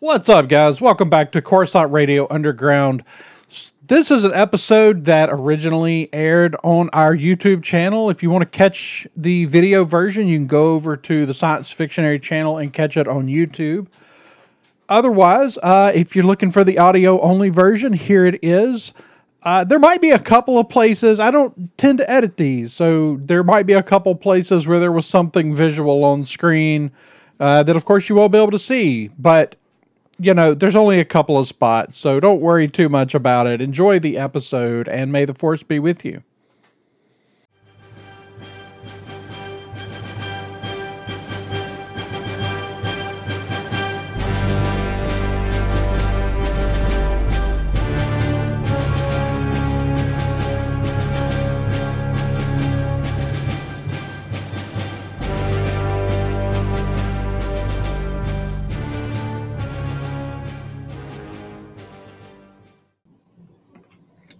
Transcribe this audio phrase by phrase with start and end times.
[0.00, 0.80] What's up, guys?
[0.80, 3.02] Welcome back to Coruscant Radio Underground.
[3.84, 8.08] This is an episode that originally aired on our YouTube channel.
[8.08, 11.72] If you want to catch the video version, you can go over to the Science
[11.72, 13.88] Fictionary channel and catch it on YouTube.
[14.88, 18.94] Otherwise, uh, if you're looking for the audio only version, here it is.
[19.42, 21.18] Uh, there might be a couple of places.
[21.18, 24.92] I don't tend to edit these, so there might be a couple places where there
[24.92, 26.92] was something visual on screen
[27.40, 29.10] uh, that, of course, you won't be able to see.
[29.18, 29.56] But
[30.18, 33.60] you know, there's only a couple of spots, so don't worry too much about it.
[33.60, 36.22] Enjoy the episode, and may the force be with you.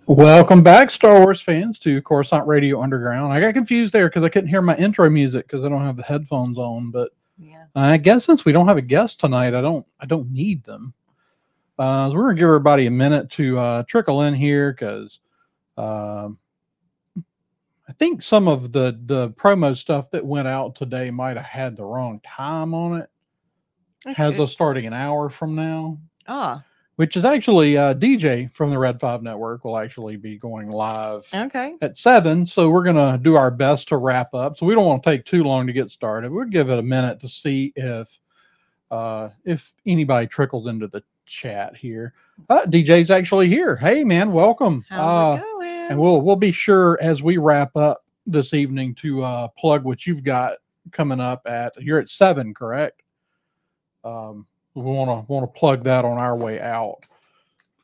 [0.08, 3.30] Welcome back, Star Wars fans, to Coruscant Radio Underground.
[3.30, 5.98] I got confused there because I couldn't hear my intro music because I don't have
[5.98, 6.90] the headphones on.
[6.90, 7.66] But Yeah.
[7.74, 10.94] I guess since we don't have a guest tonight, I don't I don't need them.
[11.78, 15.20] Uh, so we're gonna give everybody a minute to uh, trickle in here because
[15.76, 16.38] um,
[17.86, 21.76] I think some of the the promo stuff that went out today might have had
[21.76, 23.10] the wrong time on it.
[24.16, 26.64] Has us starting an hour from now Ah,
[26.98, 31.28] which is actually uh, DJ from the Red Five Network will actually be going live
[31.32, 31.76] okay.
[31.80, 32.44] at seven.
[32.44, 34.58] So we're gonna do our best to wrap up.
[34.58, 36.32] So we don't want to take too long to get started.
[36.32, 38.18] We'll give it a minute to see if
[38.90, 42.14] uh, if anybody trickles into the chat here.
[42.50, 43.76] Uh, DJ's actually here.
[43.76, 44.84] Hey man, welcome.
[44.88, 45.68] How's Uh, it going?
[45.90, 50.04] and we'll we'll be sure as we wrap up this evening to uh, plug what
[50.04, 50.56] you've got
[50.90, 51.80] coming up at.
[51.80, 53.04] You're at seven, correct?
[54.02, 56.98] Um, we want to want to plug that on our way out,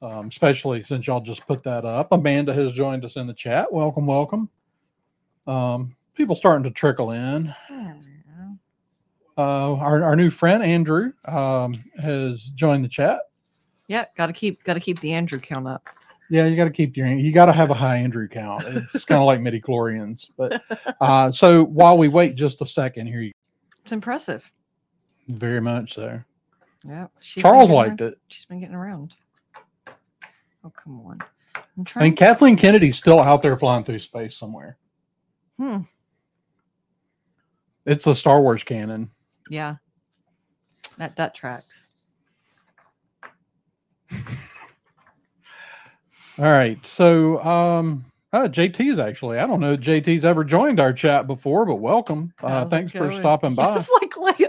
[0.02, 2.08] um, especially since y'all just put that up.
[2.12, 3.72] Amanda has joined us in the chat.
[3.72, 4.48] Welcome, welcome.
[5.46, 7.54] Um, people starting to trickle in.
[9.36, 13.20] Uh, our our new friend Andrew um, has joined the chat.
[13.88, 15.88] Yeah, gotta keep gotta keep the Andrew count up.
[16.30, 18.64] Yeah, you got to keep your you got to have a high Andrew count.
[18.66, 20.28] It's kind of like midi chlorians.
[20.38, 20.62] But
[21.00, 23.32] uh, so while we wait just a second here, you
[23.82, 24.50] It's impressive.
[25.28, 26.20] very much so.
[26.86, 27.06] Yeah.
[27.20, 28.18] Charles liked around- it.
[28.28, 29.14] She's been getting around.
[30.64, 31.18] Oh come on.
[31.56, 32.02] I'm I trying.
[32.04, 34.76] mean, Kathleen Kennedy's still out there flying through space somewhere.
[35.58, 35.78] hmm.
[37.86, 39.10] It's the Star Wars canon.
[39.50, 39.76] Yeah.
[40.98, 41.88] That that tracks.
[46.38, 49.38] All right, so um, uh, JT's actually.
[49.38, 52.32] I don't know if JT's ever joined our chat before, but welcome.
[52.42, 53.76] Uh, thanks for stopping by.
[53.76, 54.40] It's like like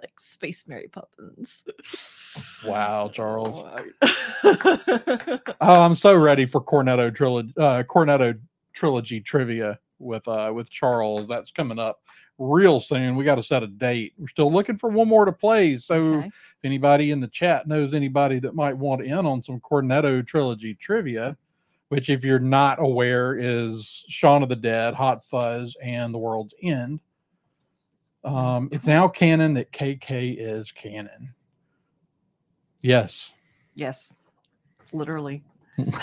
[0.00, 1.66] like Space Mary Poppins.
[2.64, 3.62] Wow, Charles.
[5.62, 7.52] Oh, I'm so ready for Cornetto trilogy.
[7.58, 8.38] Uh, Cornetto
[8.72, 11.28] trilogy trivia with uh with Charles.
[11.28, 12.00] That's coming up
[12.38, 13.16] real soon.
[13.16, 14.14] We got to set a date.
[14.16, 15.76] We're still looking for one more to play.
[15.76, 16.28] So okay.
[16.28, 16.34] if
[16.64, 21.36] anybody in the chat knows anybody that might want in on some Cornetto trilogy trivia,
[21.90, 26.54] which if you're not aware is Shaun of the Dead, Hot Fuzz, and The World's
[26.62, 27.00] End.
[28.24, 31.28] Um, it's now canon that KK is canon.
[32.82, 33.32] Yes.
[33.74, 34.16] Yes.
[34.92, 35.42] Literally.
[35.78, 35.94] yep.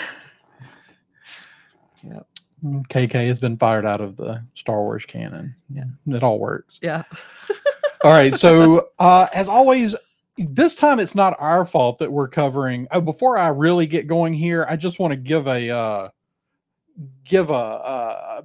[2.64, 5.54] KK has been fired out of the Star Wars canon.
[5.70, 5.84] Yeah.
[6.08, 6.78] It all works.
[6.82, 7.04] Yeah.
[8.04, 8.34] All right.
[8.36, 9.96] So, uh, as always,
[10.36, 12.86] this time it's not our fault that we're covering.
[12.92, 16.08] Oh, before I really get going here, I just want to give a uh,
[17.24, 18.44] give a, uh, a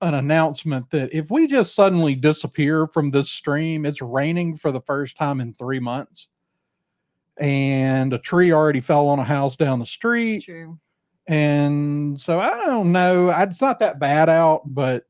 [0.00, 4.80] an announcement that if we just suddenly disappear from this stream, it's raining for the
[4.80, 6.28] first time in three months,
[7.38, 10.44] and a tree already fell on a house down the street.
[10.44, 10.78] True.
[11.26, 13.30] And so I don't know.
[13.30, 15.04] It's not that bad out, but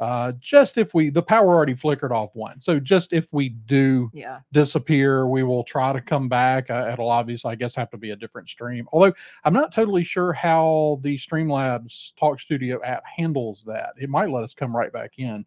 [0.00, 2.60] uh, just if we, the power already flickered off one.
[2.60, 4.40] So just if we do Yeah.
[4.52, 6.68] disappear, we will try to come back.
[6.68, 8.88] Uh, it'll obviously, I guess, have to be a different stream.
[8.92, 9.12] Although
[9.44, 13.94] I'm not totally sure how the Streamlabs Talk Studio app handles that.
[13.96, 15.44] It might let us come right back in,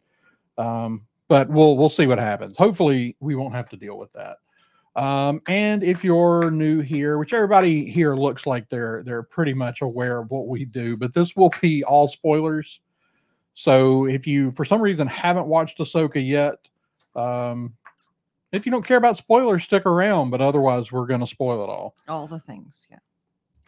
[0.58, 2.56] um, but we'll we'll see what happens.
[2.58, 4.38] Hopefully, we won't have to deal with that.
[4.96, 9.82] Um, and if you're new here, which everybody here looks like they're they're pretty much
[9.82, 12.80] aware of what we do, but this will be all spoilers.
[13.58, 16.58] So if you for some reason haven't watched Ahsoka yet,
[17.16, 17.74] um,
[18.52, 20.30] if you don't care about spoilers, stick around.
[20.30, 21.96] But otherwise, we're going to spoil it all.
[22.08, 22.88] All the things.
[22.92, 23.00] Yeah.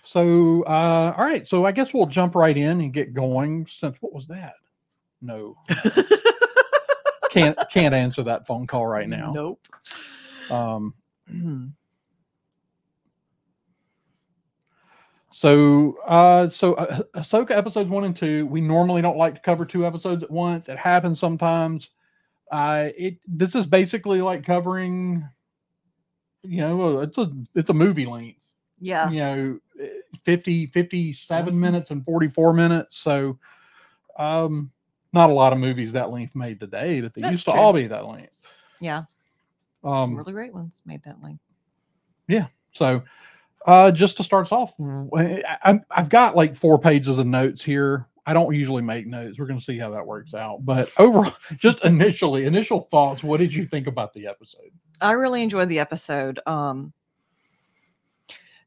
[0.04, 3.66] So uh, all right, so I guess we'll jump right in and get going.
[3.66, 4.54] Since what was that?
[5.24, 5.58] No,
[7.32, 9.32] can't can't answer that phone call right now.
[9.34, 9.68] Nope.
[10.52, 10.94] Um,
[15.40, 19.64] So, uh, so uh, Ahsoka episodes one and two, we normally don't like to cover
[19.64, 20.68] two episodes at once.
[20.68, 21.92] It happens sometimes.
[22.52, 25.26] Uh, it this is basically like covering,
[26.44, 28.46] you know, it's a it's a movie length.
[28.82, 29.10] Yeah.
[29.10, 29.88] You know, eh,
[30.26, 31.58] 50, 57 Mhm.
[31.58, 32.98] minutes and 44 minutes.
[32.98, 33.40] So,
[34.18, 34.70] um,
[35.14, 37.62] not a lot of movies that length made today, but they That's used to true.
[37.62, 38.36] all be that length.
[38.82, 39.04] Yeah.
[39.84, 41.44] Some Um, really great ones made that length.
[42.28, 42.48] Yeah.
[42.74, 43.04] So,
[43.66, 47.64] uh, just to start us off, w- I, I've got like four pages of notes
[47.64, 48.08] here.
[48.26, 49.40] I don't usually make notes.
[49.40, 50.64] We're going to see how that works out.
[50.64, 53.24] But overall, just initially, initial thoughts.
[53.24, 54.70] What did you think about the episode?
[55.02, 56.40] I really enjoyed the episode.
[56.46, 56.94] Um,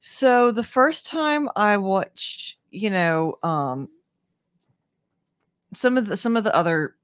[0.01, 3.89] so the first time I watched, you know, um,
[5.75, 6.97] some of the some of the other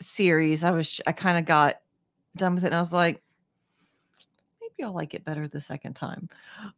[0.00, 1.76] series, I was I kind of got
[2.36, 3.22] done with it, and I was like,
[4.84, 6.28] I'll like it better the second time.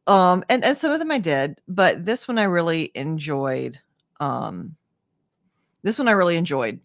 [0.07, 3.79] Um, and and some of them I did, but this one I really enjoyed.
[4.21, 4.77] Um,
[5.83, 6.81] this one I really enjoyed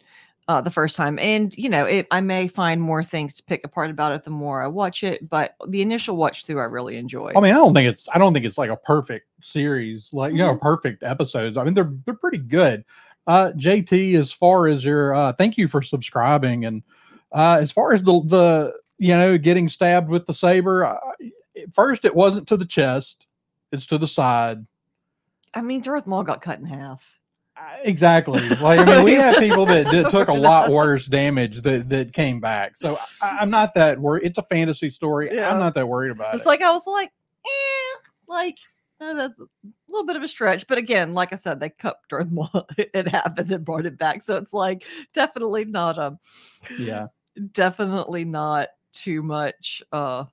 [0.48, 3.66] uh, the first time, and you know, it, I may find more things to pick
[3.66, 5.28] apart about it the more I watch it.
[5.30, 7.36] But the initial watch through, I really enjoyed.
[7.36, 10.32] I mean, I don't think it's I don't think it's like a perfect series, like
[10.34, 10.48] you Mm-hmm.
[10.48, 11.58] know, perfect episodes.
[11.58, 12.86] I mean, they're they're pretty good.
[13.28, 16.84] Uh, JT, as far as your uh, thank you for subscribing, and
[17.32, 21.00] uh, as far as the the you know getting stabbed with the saber, at
[21.74, 23.28] first it wasn't to the chest,
[23.72, 24.66] it's to the side.
[25.54, 27.20] I mean, Darth Maul got cut in half.
[27.58, 28.48] Uh, Exactly.
[28.50, 32.14] Like I mean, we have people that, that took a lot worse damage that that
[32.14, 32.74] came back.
[32.76, 34.24] So I, I'm not that worried.
[34.26, 35.30] It's a fantasy story.
[35.34, 35.52] Yeah.
[35.52, 36.38] I'm not that worried about It's it.
[36.38, 37.12] It's like I was like,
[37.46, 38.58] eh, like
[39.00, 39.46] uh, that's a
[39.90, 40.68] little bit of a stretch.
[40.68, 43.98] But again, like I said, they cut Darth Maul in half and then brought it
[43.98, 44.22] back.
[44.22, 44.84] So it's like
[45.14, 46.18] definitely not a
[46.78, 47.08] yeah.
[47.52, 50.24] definitely not too much uh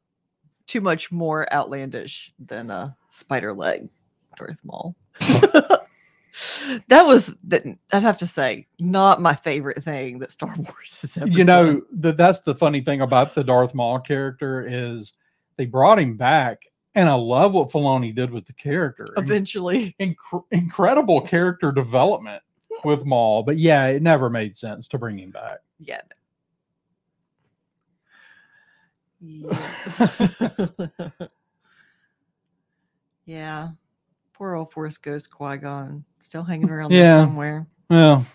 [0.67, 3.89] too much more outlandish than a spider leg
[4.37, 4.95] Darth Maul.
[6.89, 11.17] that was that I'd have to say not my favorite thing that Star Wars has
[11.17, 15.13] ever You know that that's the funny thing about the Darth Maul character is
[15.57, 16.63] they brought him back,
[16.95, 19.09] and I love what Filoni did with the character.
[19.19, 22.43] eventually Inc- incredible character development
[22.85, 25.59] with Maul, but yeah, it never made sense to bring him back.
[25.79, 26.01] yeah.
[29.23, 31.09] Yeah.
[33.25, 33.69] yeah.
[34.33, 37.17] Poor old Force Ghost Qui Gon still hanging around Yeah.
[37.19, 37.67] there somewhere.
[37.89, 38.27] Well,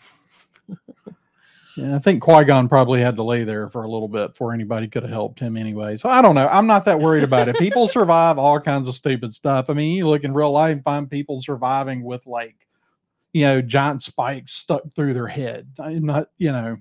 [1.76, 4.54] yeah, I think Qui Gon probably had to lay there for a little bit before
[4.54, 5.98] anybody could have helped him anyway.
[5.98, 6.48] So I don't know.
[6.48, 7.58] I'm not that worried about it.
[7.58, 9.70] People survive all kinds of stupid stuff.
[9.70, 12.56] I mean, you look in real life and find people surviving with like,
[13.34, 15.68] you know, giant spikes stuck through their head.
[15.80, 16.78] I'm not, you know,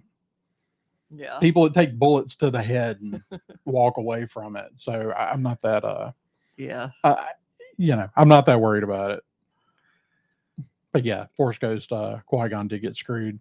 [1.10, 1.38] Yeah.
[1.38, 3.22] people that take bullets to the head and
[3.64, 4.70] walk away from it.
[4.76, 6.12] So I, I'm not that, uh,
[6.56, 6.90] Yeah.
[7.04, 7.14] uh,
[7.76, 9.20] you know, I'm not that worried about it.
[10.92, 13.38] But yeah, Force Ghost, uh, Qui Gon did get screwed.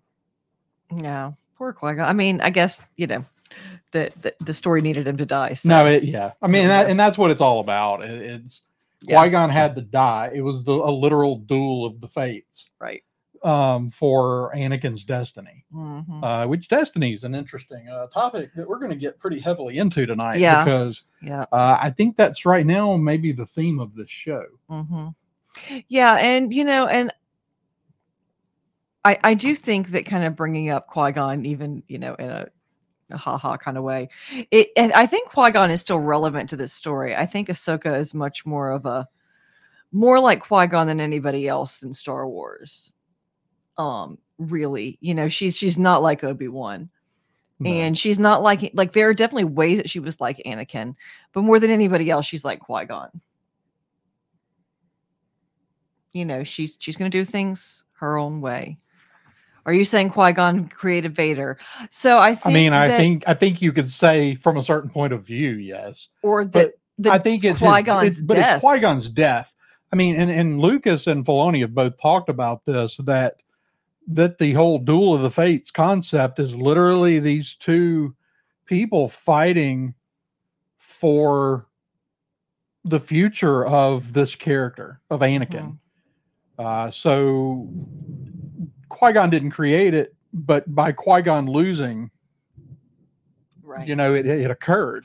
[1.02, 1.32] Yeah.
[1.58, 2.06] Poor Qui Gon.
[2.08, 3.24] I mean, I guess, you know,
[3.92, 5.54] the, the, the story needed him to die.
[5.54, 6.34] So No, it, yeah.
[6.42, 8.04] I mean, that, and that's what it's all about.
[8.04, 8.62] It, it's
[9.02, 10.32] yeah, Qui Gon had to die.
[10.34, 13.04] It was the, a literal duel of the fates right.
[13.44, 15.66] Um, for Anakin's destiny.
[15.74, 16.24] Mhm.
[16.24, 19.78] Uh, which destiny is an interesting uh, topic that we're going to get pretty heavily
[19.78, 20.40] into tonight.
[20.40, 20.64] Yeah.
[20.64, 21.46] because yeah.
[21.52, 24.46] uh, I think that's right now maybe the theme of this show.
[24.70, 25.08] hmm
[25.88, 27.12] Yeah, and you know, and
[29.04, 32.30] I I do think that kind of bringing up Qui Gon, even you know, in
[32.30, 32.48] a,
[33.12, 34.10] a ha ha kind of way,
[34.52, 37.16] it and I think Qui Gon is still relevant to this story.
[37.16, 39.08] I think Ahsoka is much more of a
[39.92, 42.92] more like Qui Gon than anybody else in Star Wars.
[43.78, 46.90] Um, really, you know, she's she's not like Obi Wan
[47.60, 47.70] No.
[47.70, 50.96] and she's not like like there are definitely ways that she was like Anakin,
[51.34, 53.10] but more than anybody else, she's like Qui Gon.
[56.14, 58.78] You know, she's she's gonna do things her own way.
[59.66, 61.58] Are you saying Qui Gon created Vader?
[61.90, 64.64] So I think I mean, I that- think I think you could say from a
[64.64, 66.10] certain point of view, yes.
[66.22, 68.56] or that the, I think it's his- Qui-Gon's it's, but death.
[68.56, 69.54] it's Qui Gon's death.
[69.92, 73.36] I mean, and, and Lucas and Filoni have both talked about this that
[74.08, 78.16] that the whole duel of the fates concept is literally these two
[78.66, 79.94] people fighting
[80.78, 81.68] for
[82.84, 85.80] the future of this character of Anakin.
[86.60, 87.68] Uh, so
[88.90, 92.12] Qui Gon didn't create it, but by Qui Gon losing,
[93.64, 93.88] right.
[93.88, 95.04] you know, it, it occurred.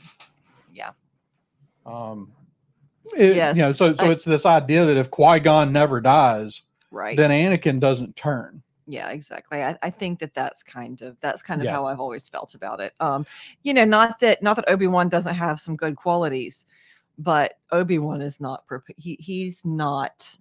[0.75, 0.91] Yeah.
[1.87, 2.31] Um,
[3.17, 6.01] it- Yes, You know, so so I- it's this idea that if Qui Gon never
[6.03, 7.17] dies, right.
[7.17, 8.63] then Anakin doesn't turn.
[8.91, 11.73] Yeah exactly I, I think that that's kind of that's kind of Yeah.
[11.73, 13.25] how i've always felt about it um
[13.63, 16.67] you know not that not that obi-wan doesn't have some good qualities
[17.19, 20.37] but obi-wan is not prepared he, he's not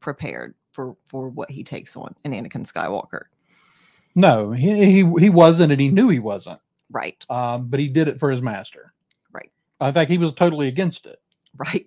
[0.00, 3.22] prepared for for what he takes on in anakin skywalker
[4.14, 6.60] No, he, he he wasn't, and he knew he wasn't.
[6.90, 8.92] right Um, but he did it for his master.
[9.32, 9.50] Right.
[9.80, 11.20] in fact, he was totally against it,
[11.56, 11.86] right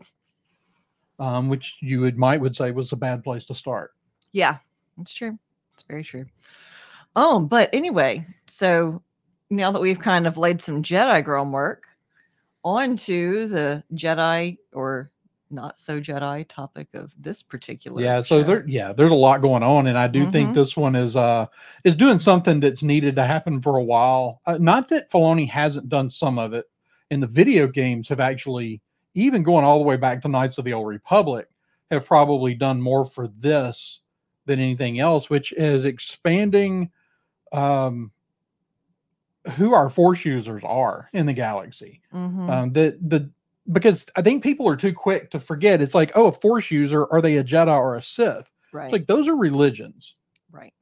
[1.20, 3.92] um, which you would might would say was a bad place to start.
[4.32, 4.58] yeah
[5.02, 5.38] it's true
[5.74, 6.26] it's very true
[7.16, 9.02] oh but anyway so
[9.50, 11.86] now that we've kind of laid some jedi groundwork
[12.64, 15.12] onto the jedi or
[15.52, 18.48] not so jedi topic of this particular Yeah, so show.
[18.48, 20.54] there, yeah, there's a lot going on, and I do think Mhm.
[20.56, 21.46] this one is uh
[21.84, 24.42] is doing something that's needed to happen for a while.
[24.48, 26.66] Uh, not that Filoni hasn't done some of it,
[27.12, 28.82] and the video games have actually,
[29.14, 31.48] even going all the way back to Knights of the Old Republic,
[31.92, 34.00] have probably done more for this
[34.46, 36.92] than anything else, which is expanding
[37.52, 38.12] um
[39.58, 42.02] who our force users are in the galaxy.
[42.14, 42.50] Mhm.
[42.50, 43.30] um the the
[43.72, 47.08] because i think people are too quick to forget it's like oh a force user
[47.14, 48.50] are they a jedi or a sith?
[48.74, 48.86] Right.
[48.86, 50.16] it's like those are religions.
[50.52, 50.74] Right.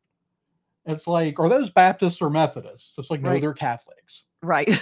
[0.85, 2.93] It's like are those baptists or methodists?
[2.97, 4.23] It's like no they're catholics.
[4.41, 4.67] Right.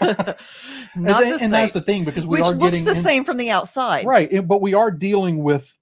[0.00, 2.90] And, not then- the and that's the thing because we which are looks getting the
[2.92, 4.06] in- same from the outside.
[4.06, 5.76] Right but we are dealing with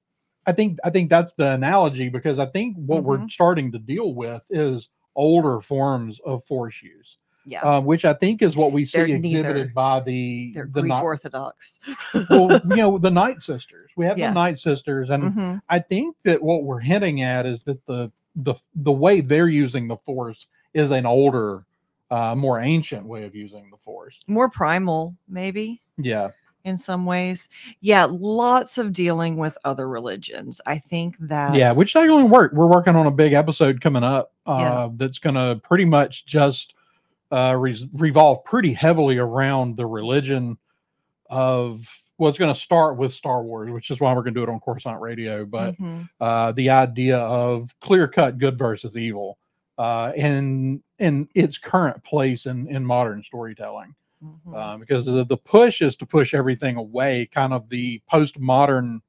[0.46, 3.30] i think i think that's the analogy because i think what we're Mhm.
[3.30, 8.40] starting to deal with is older forms of force use yeah uh, which i think
[8.42, 9.68] is what we see They're exhibited neither.
[9.74, 11.78] by the they're the greek orthodox
[12.30, 14.28] well, you know the night sisters we have Yeah.
[14.28, 15.62] the night sisters and Mhm.
[15.68, 19.88] I think that what we're hinting at is that the the the way they're using
[19.88, 21.66] the force is an older,
[22.10, 24.18] uh, more ancient way of using the force.
[24.26, 26.28] more primal maybe Yeah,
[26.64, 27.48] in some ways
[27.80, 32.30] yeah lots of dealing with other religions i think that yeah, which is going to
[32.32, 32.52] work.
[32.52, 34.88] We're working on a big episode coming up uh, Yeah.
[34.96, 36.74] that's going to pretty much just
[37.30, 40.58] uh, re- revolve pretty heavily around the religion
[41.30, 41.86] of.
[42.18, 44.44] Well, it's going to start with Star Wars, which is why we're going to do
[44.44, 45.44] it on Coruscant Radio.
[45.44, 46.08] But Mhm.
[46.20, 49.38] uh, the idea of clear cut good versus evil
[49.78, 54.54] uh, in in its current place in in modern storytelling Mhm.
[54.54, 59.00] uh, because the, the push is to push everything away kind of the postmodern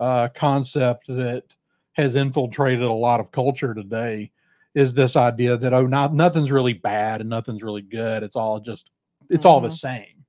[0.00, 1.44] uh, concept that
[1.92, 4.30] has infiltrated a lot of culture today
[4.74, 8.60] is this idea that oh not nothing's really bad and nothing's really good it's all
[8.60, 8.90] just
[9.30, 9.78] it's all the Mhm.
[9.78, 10.24] same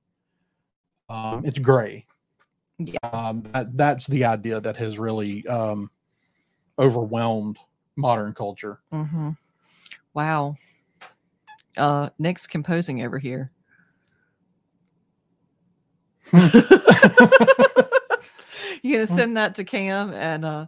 [1.10, 2.06] um, it's gray
[2.78, 2.96] Yeah.
[3.12, 5.90] um, that, that's the idea that has really um,
[6.78, 7.58] overwhelmed
[7.96, 9.36] modern culture Mhm.
[10.14, 10.54] wow
[11.76, 13.50] uh nick's composing over here
[18.82, 20.66] you gonna send that to cam and uh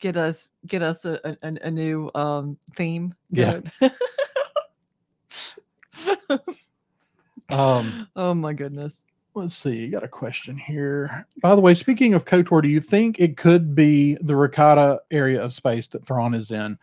[0.00, 3.60] get us get us a, a, a- new um theme Yeah.
[7.50, 9.06] Um, oh my goodness.
[9.34, 11.26] let's see you got a question here.
[11.40, 15.40] By the way speaking of kotor do you think it could be the Rakata area
[15.42, 16.78] of space that thrawn is in?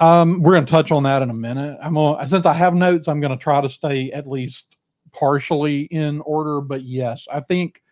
[0.00, 1.78] Um, we're going to touch on that in a minute.
[1.82, 4.76] I'm going since i have notes i'm going to try to stay at least
[5.12, 7.82] partially in order but yes i think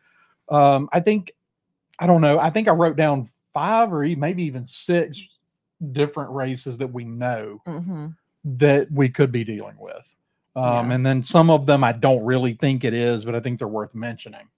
[0.48, 1.32] um, i think
[1.98, 5.20] i don't know i think i wrote down five or maybe even six
[5.92, 8.06] different races that we know hmm
[8.44, 10.14] that we could be dealing with.
[10.56, 10.94] Um, Yeah.
[10.94, 13.68] And then some of them I don't really think it is, but I think they're
[13.68, 14.48] worth mentioning.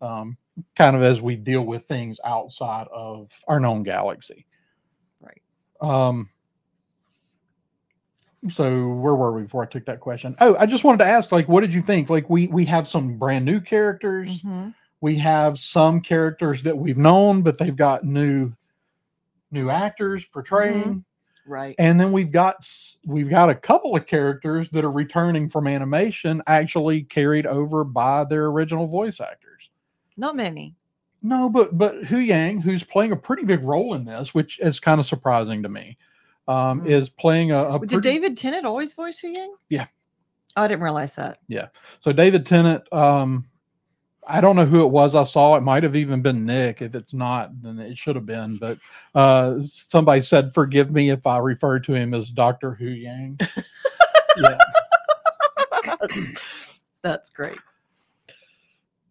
[0.00, 0.36] Um,
[0.76, 4.46] kind of as we deal with things outside of our known galaxy.
[5.20, 5.40] right
[5.80, 6.28] Um,
[8.48, 10.36] so where were we before I took that question?
[10.40, 12.08] Oh, I just wanted to ask, like, what did you think?
[12.10, 14.42] Like, we we have some brand new characters.
[14.42, 14.74] Mhm.
[15.00, 18.52] We have some characters that we've known, but they've got new
[19.50, 21.02] new actors portraying
[21.46, 22.56] right and then we've got
[23.06, 28.24] we've got a couple of characters that are returning from animation actually carried over by
[28.24, 29.70] their original voice actors
[30.18, 30.74] not many
[31.22, 35.00] no but but huyang who's playing a pretty big role in this which is kind
[35.00, 35.96] of surprising to me
[36.48, 36.86] um Mm.
[36.86, 39.86] is playing a, a did pretty- david tennant always voice huyang Yeah.
[40.56, 41.68] oh, i didn't realize that Yeah.
[42.00, 43.46] so david tennant um
[44.30, 45.56] I don't know who it was I saw.
[45.56, 46.82] It might have even been Nick.
[46.82, 48.58] If it's not, then it should have been.
[48.58, 48.76] But
[49.14, 53.38] uh, somebody said, "Forgive me if I refer to him as Doctor Hu Yang."
[54.36, 54.58] yeah,
[57.02, 57.56] that's great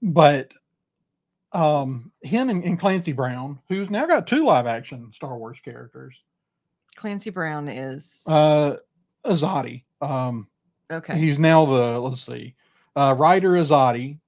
[0.04, 0.54] but
[1.54, 6.16] um him and, and clancy brown who's now got two live action star wars characters
[6.98, 8.76] clancy brown is uh
[9.26, 10.48] azadi um
[10.92, 12.54] okay he's now the let's see
[12.98, 14.20] uh ryder azadi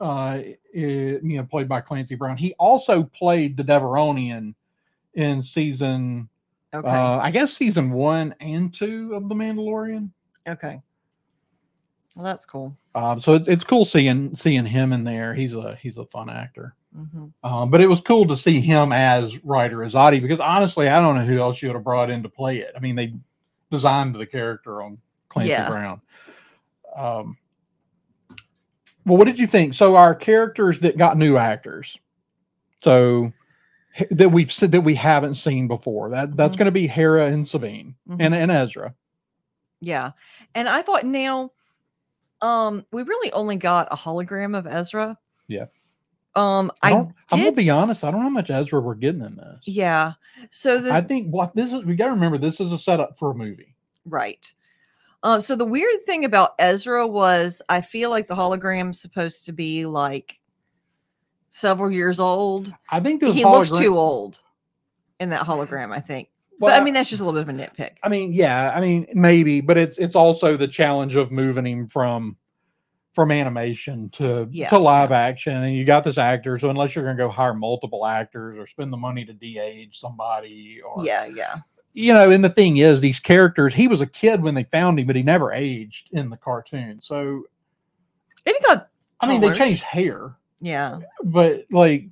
[0.00, 0.40] uh
[0.72, 4.54] you know played by clancy brown he also played the devaronian
[5.14, 6.28] in season
[6.74, 6.88] Okay.
[6.88, 10.10] Uh, I guess season one and two of The Mandalorian.
[10.48, 10.80] okay.
[12.16, 12.76] Well, that's cool.
[12.94, 15.32] Um, so it's it's cool seeing seeing him in there.
[15.32, 16.74] He's a he's a fun actor.
[16.94, 21.00] Hmm Um, but it was cool to see him as Ryder Azadi because honestly, I
[21.00, 22.72] don't know who else you would have brought in to play it.
[22.76, 23.14] I mean, they
[23.70, 25.68] designed the character on Clancy Yeah.
[25.68, 26.00] Brown.
[26.94, 27.36] Um,
[29.06, 29.74] well, what did you think?
[29.74, 31.98] So our characters that got new actors,
[32.82, 33.32] so
[34.10, 36.10] that we've said that we haven't seen before.
[36.10, 36.58] That that's Mhm.
[36.58, 38.94] going to be Hera and Sabine and and Ezra.
[39.80, 40.12] Yeah.
[40.54, 41.50] And I thought now,
[42.40, 45.18] um, we really only got a hologram of Ezra.
[45.48, 45.66] Yeah.
[46.34, 48.04] Um, I I, don't, I'm gonna be honest.
[48.04, 49.58] I don't know how much Ezra we're getting in this.
[49.64, 50.12] yeah.
[50.50, 51.84] So the I think what this is.
[51.84, 53.74] We got to remember this is a setup for a movie.
[54.04, 54.52] Right.
[55.22, 59.52] Um, so the weird thing about Ezra was I feel like the hologram's supposed to
[59.52, 60.40] be like
[61.50, 62.74] several years old.
[62.90, 64.40] I think He looks too old
[65.20, 66.28] in that hologram, I think.
[66.58, 67.92] but I mean that's just a little bit of a nitpick.
[68.02, 71.86] I mean, yeah, I mean, maybe, but it's it's also the challenge of moving him
[71.86, 72.36] from
[73.12, 76.58] from animation to Yeah, to live action, and you got this actor.
[76.58, 79.98] So unless you're going to go hire multiple actors or spend the money to de-age
[79.98, 81.56] somebody, or Yeah, yeah.
[81.92, 84.98] you know, and the thing is, these characters, he was a kid when they found
[84.98, 87.00] him, but he never aged in the cartoon.
[87.00, 87.44] So
[88.46, 88.88] And he got
[89.20, 90.98] I mean, they changed hair, yeah.
[91.22, 92.08] but like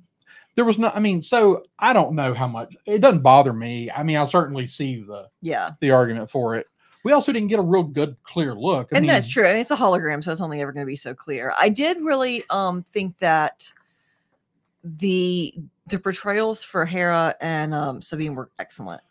[0.55, 0.91] there was no.
[0.93, 3.89] I mean, so I don't know how much it doesn't bother me.
[3.89, 5.71] I mean, I certainly see the Yeah.
[5.81, 6.67] the argument for it.
[7.03, 8.89] We also didn't get a real good, clear look.
[8.93, 9.45] I and that's true.
[9.45, 11.53] I mean, it's a hologram, so it's only ever going to be so clear.
[11.57, 13.71] I did really um think that
[14.83, 15.53] the
[15.87, 19.01] the portrayals for Hera and um Sabine were excellent.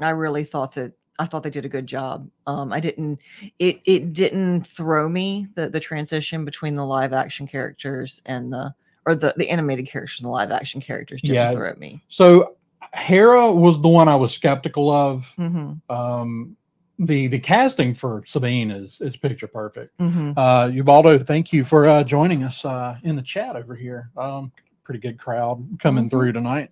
[0.00, 2.28] I really thought that I thought they did a good job.
[2.46, 3.20] Um I didn't
[3.58, 8.74] it it didn't throw me the the transition between the live action characters and the
[9.06, 11.52] or the the animated characters and the live action characters didn't Yeah.
[11.52, 12.02] throw me.
[12.08, 12.55] So
[12.96, 15.32] Hera was the one I was skeptical of.
[15.36, 16.56] hmm Um,
[16.98, 19.92] the the casting for Sabine is is picture perfect.
[19.98, 24.10] hmm Uh, Ubaldo, thank you for uh, joining us uh, in the chat over here.
[24.16, 24.50] Um,
[24.84, 26.10] pretty good crowd coming Mhm.
[26.10, 26.70] through tonight.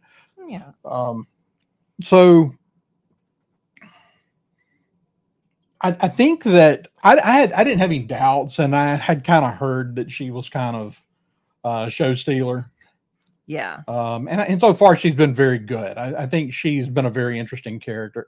[0.48, 0.72] Yeah.
[0.84, 1.26] Um,
[2.04, 2.54] so
[5.80, 9.24] I, I think that I, I had I didn't have any doubts, and I had
[9.24, 11.02] kind of heard that she was kind of
[11.64, 12.70] uh, show stealer.
[13.46, 13.82] Yeah.
[13.88, 15.98] Um, and, and so far she's been very good.
[15.98, 18.26] I, I think she's been a very interesting character.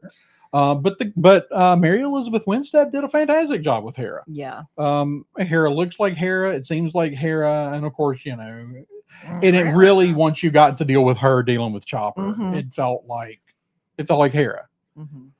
[0.53, 4.23] Uh, but the but uh, Mary Elizabeth Winstead did a fantastic job with Hera.
[4.29, 4.63] Yeah.
[4.79, 6.51] Um, Hera looks like Hera.
[6.55, 8.85] It seems like Hera, and of course, you know,
[9.43, 12.57] and it really once you got to deal with her dealing with Chopper, Mhm.
[12.57, 13.41] it felt like
[13.99, 14.67] it felt like Hera.
[14.97, 15.31] Mhm.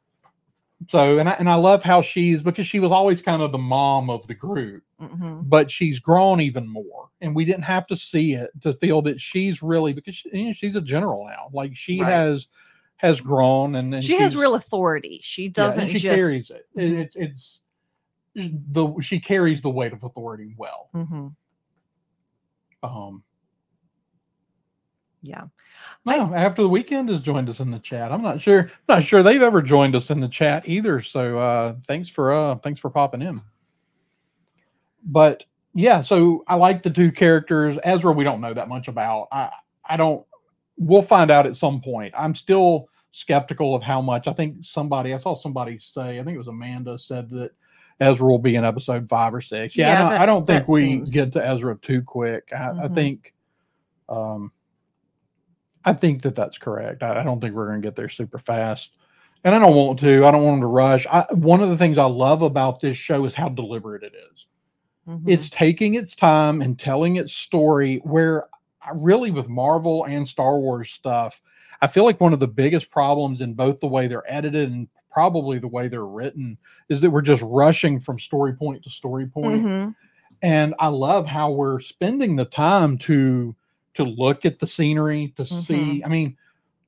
[0.91, 3.59] So and I and I love how she's because she was always kind of the
[3.59, 5.49] mom of the group, Mhm.
[5.49, 9.21] but she's grown even more, and we didn't have to see it to feel that
[9.21, 11.51] she's really because she, you know, she's a general now.
[11.53, 12.11] Like she Right.
[12.13, 12.49] has
[12.97, 15.21] has grown and, and she has real authority.
[15.23, 16.67] She doesn't she just carries it.
[16.75, 17.01] It- Mhm.
[17.01, 17.61] It's it's
[18.35, 20.89] the she carries the weight of authority well.
[20.95, 21.35] Mhm.
[22.83, 23.23] Um,
[25.23, 25.45] Yeah.
[26.05, 28.13] no, after the weekend has joined us in the chat.
[28.13, 31.01] I'm not sure, not sure they've ever joined us in the chat either.
[31.03, 33.41] So uh, thanks for uh, thanks for popping in.
[35.05, 35.45] But
[35.77, 37.79] yeah, so I like the two characters.
[37.85, 39.29] Ezra, we don't know that much about.
[39.31, 39.51] I
[39.89, 40.27] I don't.
[40.79, 42.13] We'll find out at some point.
[42.17, 44.27] I'm still skeptical of how much.
[44.27, 46.19] I think somebody I saw somebody say.
[46.19, 47.53] I think it was Amanda said that
[48.01, 49.77] Ezra will be in episode five or six.
[49.77, 52.51] Yeah, Yeah, I, don't, that- I don't think we seems- get to Ezra too quick.
[52.53, 52.95] I, I Mhm.
[52.95, 53.35] think.
[54.09, 54.53] Um,
[55.85, 57.03] I think that that's correct.
[57.03, 58.91] I, I don't think we're going to get there super fast,
[59.45, 60.25] and I don't want to.
[60.27, 61.07] I don't want them to rush.
[61.07, 64.47] I, one of the things I love about this show is how deliberate it is.
[65.09, 65.23] Mhm.
[65.27, 67.99] It's taking its time and telling its story.
[68.05, 68.47] Where
[68.83, 71.41] I really, with Marvel and Star Wars stuff,
[71.83, 74.89] I feel like one of the biggest problems in both the way they're edited and
[75.11, 79.27] probably the way they're written is that we're just rushing from story point to story
[79.27, 79.95] point Mhm.
[80.43, 83.55] and I love how we're spending the time to
[83.95, 86.05] to look at the scenery to see.
[86.05, 86.37] I mean,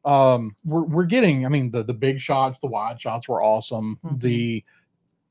[0.04, 1.46] um, we're we're getting.
[1.46, 3.98] I mean, the the big shots, the wide shots were awesome.
[4.04, 4.20] Mhm.
[4.20, 4.64] The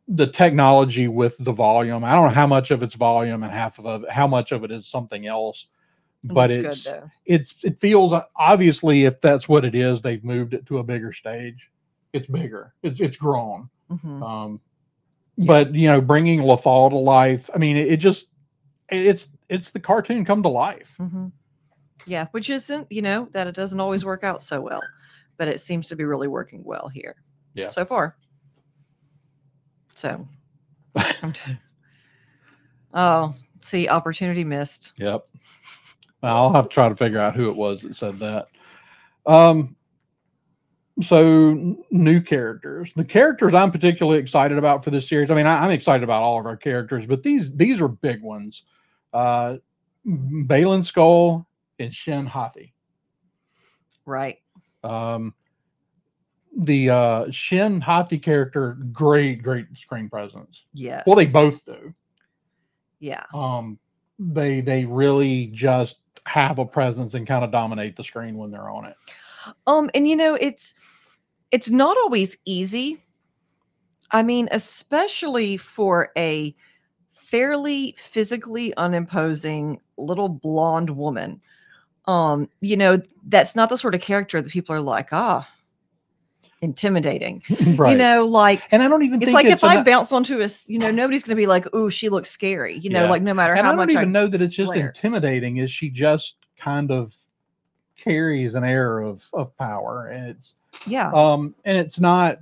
[0.08, 2.04] the technology with the volume.
[2.04, 4.64] I don't know how much of it's volume and half of it, how much of
[4.64, 5.68] it is something else,
[6.24, 10.54] but looks it's good it's it feels obviously if that's what it is, they've moved
[10.54, 11.70] it to a bigger stage.
[12.14, 12.74] It's bigger.
[12.84, 13.70] It's it's grown.
[13.92, 14.22] Mhm.
[14.24, 14.62] Um,
[15.36, 15.46] Yeah.
[15.48, 17.50] but you know, bringing Lothal to life.
[17.54, 18.28] I mean, it, it just
[18.90, 20.96] it's it's the cartoon come to life.
[21.00, 21.32] Mhm.
[22.06, 24.82] Yeah, which isn't, you know, that it doesn't always work out so well,
[25.36, 27.18] but it seems to be really working well here.
[27.54, 27.68] Yeah.
[27.68, 28.16] So far.
[29.98, 30.28] So.
[32.94, 34.94] Oh, see, opportunity missed.
[34.98, 35.28] Yep.
[36.24, 38.48] I'll have to try to figure out who it was that said that.
[39.26, 39.76] Um,
[41.02, 42.92] so new characters.
[42.96, 45.30] The characters I'm particularly excited about for this series.
[45.30, 48.24] I mean, I, am excited about all of our characters, but these these are big
[48.24, 48.64] ones.
[49.14, 49.58] Uh,
[50.08, 51.46] Baylan Skoll
[51.78, 52.74] and Shin Hati.
[54.06, 54.38] Right.
[54.84, 55.34] Um,
[56.58, 60.66] the uh, Shin Hati character, great, great screen presence.
[60.74, 61.04] Yes.
[61.06, 61.94] Well, they both do.
[63.00, 63.24] Yeah.
[63.34, 63.78] Um,
[64.18, 68.70] they they really just have a presence and kind of dominate the screen when they're
[68.70, 68.96] on it.
[69.68, 70.74] Um, and you know, it's
[71.52, 72.98] it's not always easy.
[74.12, 76.56] I mean, especially for a
[77.14, 81.42] fairly physically unimposing little blonde woman.
[82.06, 85.48] Um, you know, that's not the sort of character that people are like, ah,
[86.62, 87.44] intimidating.
[87.76, 87.92] right.
[87.92, 90.50] You know, like and I don't even it's like it's if I bounce onto a
[90.68, 93.10] you know, nobody's going to be like, "Ooh, she looks scary." You know, Yeah.
[93.10, 94.88] like no matter and how I don't much I even know that it's just glare.
[94.88, 95.58] intimidating.
[95.58, 97.16] Is she just kind of
[97.98, 100.54] carries an air of of power, and it's
[100.86, 102.40] yeah, um and it's not.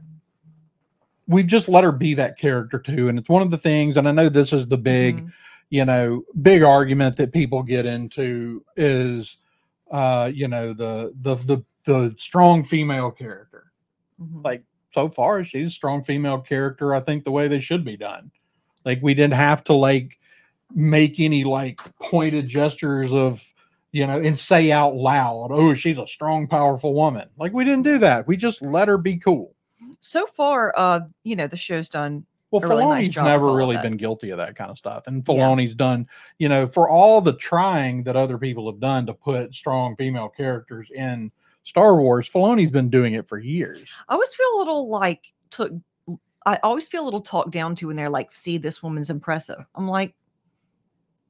[1.28, 3.98] We've just let her be that character too, and it's one of the things.
[3.98, 5.32] And I know this is the big, Mhm.
[5.72, 9.38] you know, big argument that people get into is,
[9.90, 13.65] uh, you know, the the the the strong female character.
[14.22, 14.44] Mhm.
[14.44, 16.94] Like so far, she's a strong female character.
[16.96, 18.32] I think the way they should be done.
[18.86, 20.20] Like we didn't have to like
[20.74, 23.44] make any like pointed gestures of
[23.92, 27.84] you know and say out loud, "Oh, she's a strong, powerful woman." Like we didn't
[27.84, 28.28] do that.
[28.28, 29.54] We just let her be cool.
[30.00, 32.26] so far, uh, you know, the show's done.
[32.52, 35.18] Well, a really nice Filoni's never really been guilty of that kind of stuff, and
[35.28, 35.34] Yeah.
[35.34, 36.08] Filoni's done,
[36.40, 40.30] you know, for all the trying that other people have done to put strong female
[40.30, 41.32] characters in
[41.66, 42.30] Star Wars.
[42.30, 43.82] Filoni's been doing it for years.
[44.08, 45.72] I always feel a little like took.
[46.46, 49.66] I always feel a little talked down to when they're like, "See, this woman's impressive."
[49.76, 50.16] I'm like,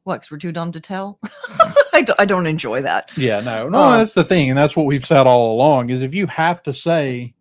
[0.04, 0.21] "What?
[0.21, 1.19] 'cause we're too dumb to tell."
[1.93, 3.10] I, don't, I don't enjoy that.
[3.15, 5.89] Yeah, no, no, Um, that's the thing, and that's what we've said all along.
[5.89, 7.34] Is if you have to say,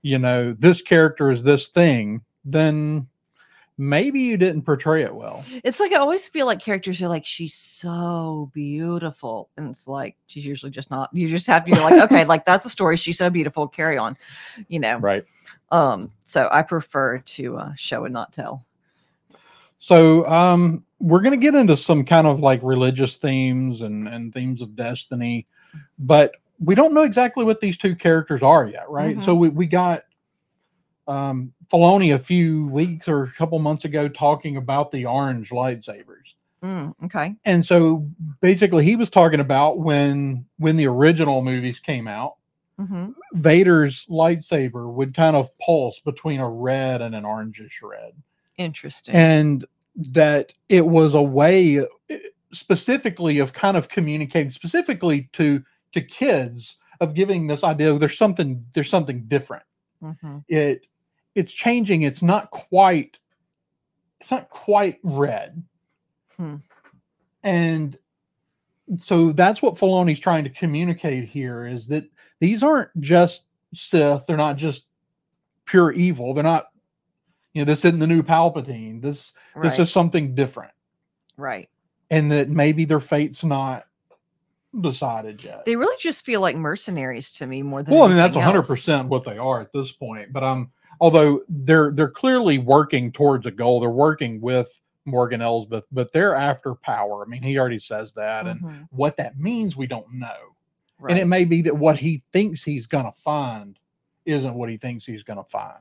[0.00, 3.06] you know, this character is this thing, then
[3.76, 5.44] maybe you didn't portray it well.
[5.62, 10.16] It's like I always feel like characters are like, "She's so beautiful," and it's like
[10.26, 11.10] she's usually just not.
[11.12, 12.96] You just have to be like, "Okay, like that's the story.
[12.96, 13.68] She's so beautiful.
[13.68, 14.16] Carry on,"
[14.68, 14.98] you know.
[14.98, 15.24] Right.
[15.70, 16.12] Um.
[16.24, 18.64] So I prefer to uh, show and not tell.
[19.78, 24.62] So um we're gonna get into some kind of like religious themes and, and themes
[24.62, 25.46] of destiny,
[25.98, 29.22] but we don't know exactly what these two characters are yet, right?
[29.22, 30.04] So we, we got
[31.06, 36.34] um Filoni a few weeks or a couple months ago talking about the orange lightsabers.
[36.62, 37.34] Mm, okay.
[37.44, 38.08] And so
[38.40, 42.36] basically he was talking about when when the original movies came out,
[42.78, 48.12] hmm Vader's lightsaber would kind of pulse between a red and an orangish red
[48.56, 49.14] Interesting.
[49.14, 49.64] and
[49.96, 51.84] that it was a way uh,
[52.52, 58.16] specifically of kind of communicating specifically to to kids of giving this idea of there's
[58.18, 59.64] something there's something different
[60.00, 60.86] hmm it
[61.34, 63.18] it's changing it's not quite
[64.20, 65.62] it's not quite red
[66.36, 66.56] Hmm.
[67.42, 67.96] and
[69.02, 72.04] so that's what Filoni's trying to communicate here is that
[72.40, 74.86] these aren't just Sith they're not just
[75.64, 76.66] pure evil they're not
[77.52, 79.70] you know this isn't the new Palpatine this Right.
[79.70, 80.72] this is something different
[81.36, 81.68] right.
[82.10, 83.86] and that maybe their fate's not
[84.80, 87.94] decided yet They really just feel like mercenaries to me more than.
[87.94, 89.06] well i mean that's 100% else.
[89.08, 93.50] what they are at this point but um although they're they're clearly working towards a
[93.50, 98.12] goal they're working with morgan elsbeth but they're after power i mean he already says
[98.14, 100.54] that and Mhm, what that means we don't know
[100.98, 101.10] right.
[101.10, 103.78] and it may be that what he thinks he's gonna find
[104.24, 105.78] isn't what he thinks he's gonna find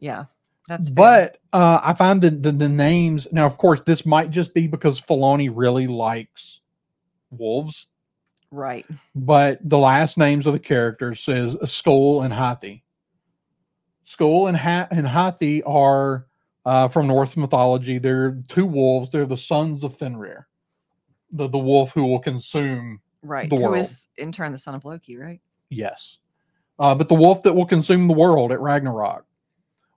[0.00, 0.24] yeah,
[0.68, 0.88] that's.
[0.88, 0.94] fair.
[0.94, 4.66] but uh, I find that the, the names now, of course, this might just be
[4.68, 6.60] because Filoni really likes
[7.30, 7.86] wolves,
[8.52, 8.86] right.
[9.14, 12.84] but the last names of the characters says Skoll and Hati.
[14.08, 16.26] Skull and ha- and Hati are
[16.64, 17.98] uh, from Norse mythology.
[17.98, 19.10] They're two wolves.
[19.10, 20.48] They're the sons of Fenrir,
[21.30, 23.00] the the wolf who will consume.
[23.20, 23.50] Right.
[23.50, 23.76] the Who world.
[23.76, 25.18] is in turn the son of Loki?
[25.18, 25.40] Right.
[25.68, 26.16] Yes,
[26.78, 29.26] uh, but the wolf that will consume the world at Ragnarok.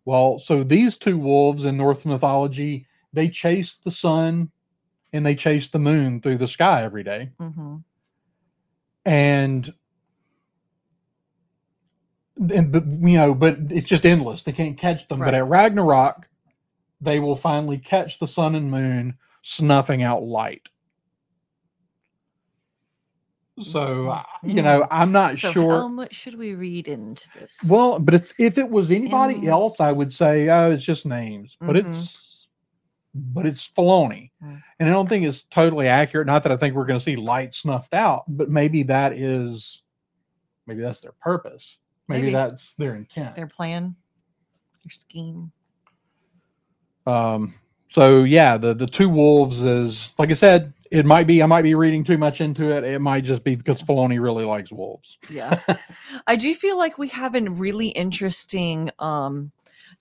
[0.04, 4.52] Well, so these two wolves in Norse mythology, they chase the sun
[5.13, 7.30] and they chase the moon through the sky every day.
[7.39, 7.78] hmm
[9.06, 9.74] And
[12.54, 14.44] and but you know, but it's just endless.
[14.44, 15.20] They can't catch them.
[15.22, 15.28] Right.
[15.28, 16.28] But at Ragnarok,
[17.00, 20.68] they will finally catch the sun and moon snuffing out light.
[23.62, 25.72] So, uh, you know, I'm not so sure.
[25.82, 27.60] how much should we read into this?
[27.70, 29.52] Well, but if if it was anybody Endless.
[29.52, 31.58] else, I would say, oh, it's just names.
[31.60, 31.86] But Mhm.
[31.88, 32.48] it's
[33.14, 34.64] but it's Filoni, Mm.
[34.80, 36.28] and I don't think it's totally accurate.
[36.28, 39.84] Not that I think we're going to see light snuffed out, but maybe that is
[40.66, 41.78] maybe that's their purpose.
[42.08, 42.34] Maybe, Maybe.
[42.34, 43.36] that's their intent.
[43.36, 43.96] Their plan,
[44.84, 45.52] their scheme.
[47.08, 47.54] Um,
[47.90, 51.64] so yeah, the the two wolves is like I said, it might be I might
[51.64, 52.84] be reading too much into it.
[52.84, 55.18] It might just be because Filoni really likes wolves.
[55.30, 55.60] Yeah.
[56.28, 59.52] I do feel like we have a really interesting um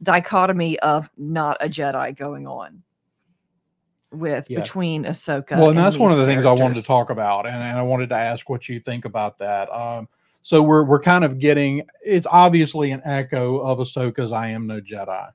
[0.02, 2.82] dichotomy of not a Jedi going on
[4.12, 4.60] with Yeah.
[4.60, 5.52] between Ahsoka.
[5.52, 7.78] well, and that's one of these the things I wanted to talk about, and, and
[7.78, 9.70] I wanted to ask what you think about that.
[9.70, 10.08] Um,
[10.42, 14.80] so we're we're kind of getting it's obviously an echo of Ahsoka's "I am no
[14.80, 15.30] Jedi."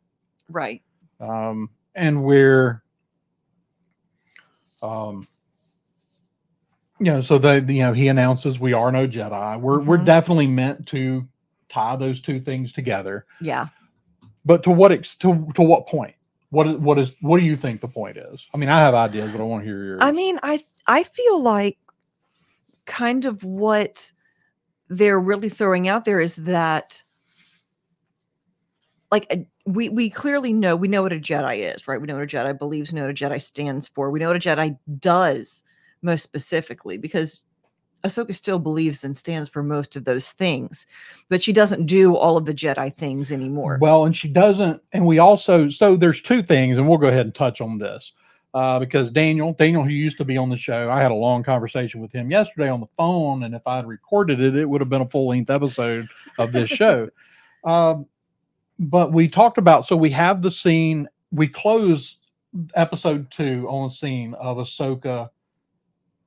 [0.50, 0.82] Right.
[1.20, 2.84] um, and we're
[4.84, 5.28] um
[7.00, 10.06] you know so the you know he announces we are no jedi we're we're Mhm.
[10.06, 11.28] definitely meant to
[11.70, 13.68] tie those two things together Yeah.
[14.46, 16.14] but to what ex to, to what point
[16.50, 18.94] what is what is what do you think the point is i mean i have
[18.94, 20.04] ideas but i want to hear your.
[20.04, 21.78] I mean, I I feel like
[22.86, 24.12] kind of what
[24.90, 27.04] they're really throwing out there is that
[29.12, 32.00] like a, we we clearly know we know what a Jedi is, right?
[32.00, 34.12] We know what a Jedi believes, know what a Jedi stands for.
[34.12, 35.64] We know what a Jedi does
[36.02, 37.42] most specifically because
[38.04, 40.86] Ahsoka still believes and stands for most of those things,
[41.30, 43.80] but she doesn't do all of the Jedi things anymore.
[43.82, 47.26] Well, and she doesn't, and we also so there's two things, and we'll go ahead
[47.26, 48.14] and touch on this
[48.56, 51.44] uh, because Daniel, Daniel, who used to be on the show, I had a long
[51.44, 54.80] conversation with him yesterday on the phone, and if I had recorded it, it would
[54.80, 56.08] have been a full length episode
[56.40, 57.10] of this show.
[57.64, 58.06] Um,
[58.78, 61.10] but we talked about so we have the scene.
[61.32, 62.18] We close
[62.76, 65.30] episode two on the scene of Ahsoka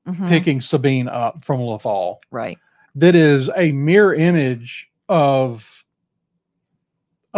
[0.09, 2.59] Mhm, picking Sabine up from Lothal right.
[2.95, 5.85] that is a mirror image of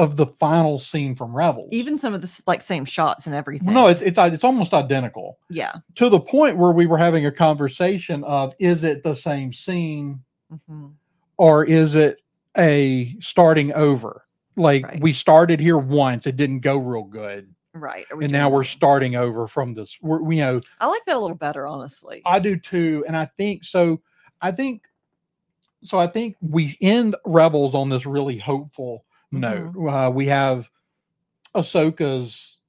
[0.01, 1.69] of the final scene from Rebels.
[1.71, 3.75] Even some of the like same shots and everything.
[3.75, 5.75] no, it's it's it's almost identical yeah.
[5.97, 10.21] to the point where we were having a conversation of is it the same scene
[10.51, 10.93] mhm.
[11.37, 12.23] or is it
[12.57, 14.25] a starting over?
[14.57, 15.01] Like Right.
[15.01, 18.07] we started here once, it didn't go real good, Right.
[18.11, 19.97] And now we're starting over from this.
[20.01, 22.23] We're we, you know I like that a little better, honestly.
[22.25, 24.01] I do too, and I think so.
[24.41, 24.83] I think
[25.85, 25.99] so.
[25.99, 29.75] I think we end Rebels on this really hopeful note.
[29.89, 30.71] Uh, we have
[31.55, 32.61] Ahsoka's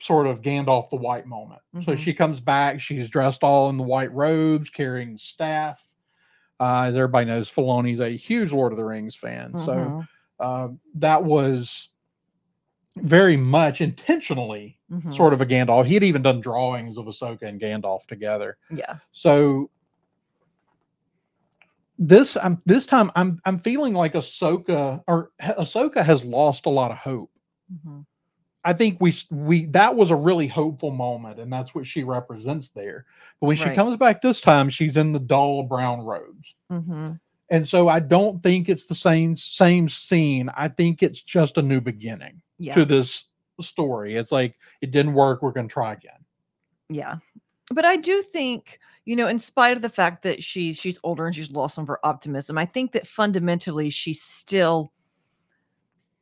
[0.00, 1.60] sort of Gandalf the White moment.
[1.82, 1.98] So Mhm.
[1.98, 2.80] she comes back.
[2.80, 5.84] She's dressed all in the white robes, carrying staff.
[6.60, 9.58] Uh, as everybody knows, Filoni's a huge Lord of the Rings fan.
[9.58, 10.08] So Mhm,
[10.40, 11.88] uh, that was
[12.96, 15.14] very much intentionally mhm.
[15.14, 15.86] sort of a Gandalf.
[15.86, 18.58] He had even done drawings of Ahsoka and Gandalf together.
[18.70, 18.96] Yeah.
[19.12, 19.70] So
[21.98, 26.90] this I'm this time I'm I'm feeling like Ahsoka or Ahsoka has lost a lot
[26.90, 27.30] of hope.
[27.72, 28.06] mhm,
[28.64, 32.68] I think we we that was a really hopeful moment, and that's what she represents
[32.68, 33.04] there.
[33.40, 37.18] But when she comes back this time, she's in the dull brown robes, mhm.
[37.50, 40.50] and so I don't think it's the same same scene.
[40.56, 42.74] I think it's just a new beginning Yeah.
[42.74, 43.24] to this
[43.60, 44.14] story.
[44.14, 45.42] It's like it didn't work.
[45.42, 46.24] We're going to try again.
[46.88, 47.16] Yeah.
[47.72, 51.24] But I do think, you know, in spite of the fact that she's she's older
[51.24, 54.92] and she's lost some of her optimism, I think that fundamentally she still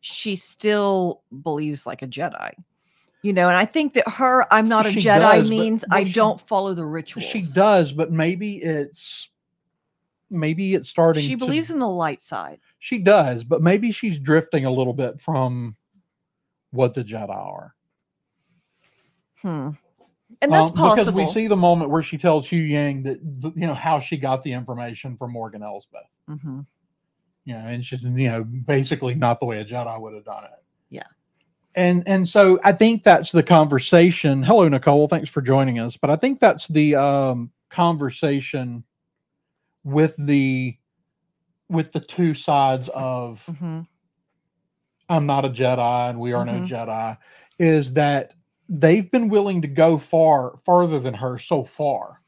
[0.00, 2.52] she still believes like a Jedi.
[3.22, 5.84] You know, and I think that her I'm not a She Jedi does, but- means
[5.90, 7.28] I she- don't follow the rituals.
[7.28, 9.30] She does, but maybe it's
[10.30, 11.24] maybe it's starting.
[11.24, 12.60] She to- believes in the light side.
[12.78, 15.74] She does, but maybe she's drifting a little bit from
[16.70, 17.74] what the Jedi are.
[19.42, 19.70] Hmm.
[20.42, 21.12] And that's Um, possible.
[21.12, 24.16] because we see the moment where she tells Huyang that th- you know how she
[24.16, 26.02] got the information from Morgan Elsbeth.
[26.28, 26.66] Mhm.
[27.44, 30.44] You know, and she's you know basically not the way a Jedi would have done
[30.44, 30.50] it.
[30.90, 31.04] Yeah.
[31.74, 34.42] And and so I think that's the conversation.
[34.42, 35.08] Hello, Nicole.
[35.08, 35.96] Thanks for joining us.
[35.96, 38.84] But I think that's the um, conversation
[39.84, 40.76] with the
[41.68, 43.86] with the two sides of Mhm.
[45.08, 46.46] I'm not a Jedi and we are Mhm.
[46.46, 47.16] no Jedi
[47.58, 48.32] is that
[48.68, 52.20] they've been willing to go far farther than her so far.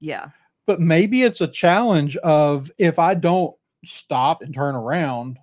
[0.00, 0.28] Yeah.
[0.66, 5.38] But maybe it's a challenge of if I don't stop and turn around,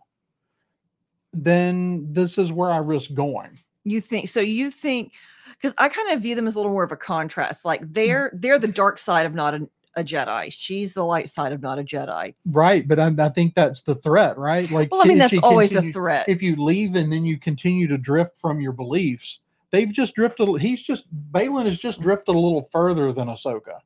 [1.34, 3.60] then this is where I risk going.
[3.84, 5.14] You think so you think
[5.54, 7.66] because I kind of view them as a little more of a contrast.
[7.66, 7.94] Like Mm.
[7.94, 10.52] they're they're the dark side of not a, a Jedi.
[10.52, 12.34] She's the light side of not a Jedi.
[12.46, 12.88] Right.
[12.88, 14.70] But I, I think that's the threat, right?
[14.72, 16.28] Like, Well, I mean that's always a threat.
[16.28, 19.40] If you leave and then you continue to drift from your beliefs,
[19.72, 20.62] they've just drifted.
[20.62, 23.80] He's just, Baylan has just drifted a little further than Ahsoka.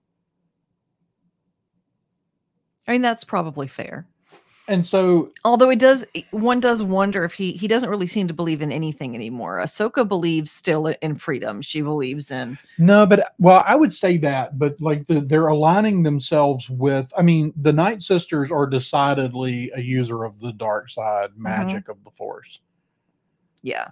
[2.87, 4.07] I mean that's probably fair.
[4.67, 8.33] and so Although it does, one does wonder if he he doesn't really seem to
[8.33, 9.59] believe in anything anymore.
[9.59, 11.61] Ahsoka believes still in freedom.
[11.61, 16.03] She believes in no, but well, I would say that, but like the, they're aligning
[16.03, 17.11] themselves with.
[17.17, 21.43] I mean, the Night Sisters are decidedly a user of the dark side mm-hmm.
[21.43, 22.59] magic of the Force.
[23.61, 23.89] yeah,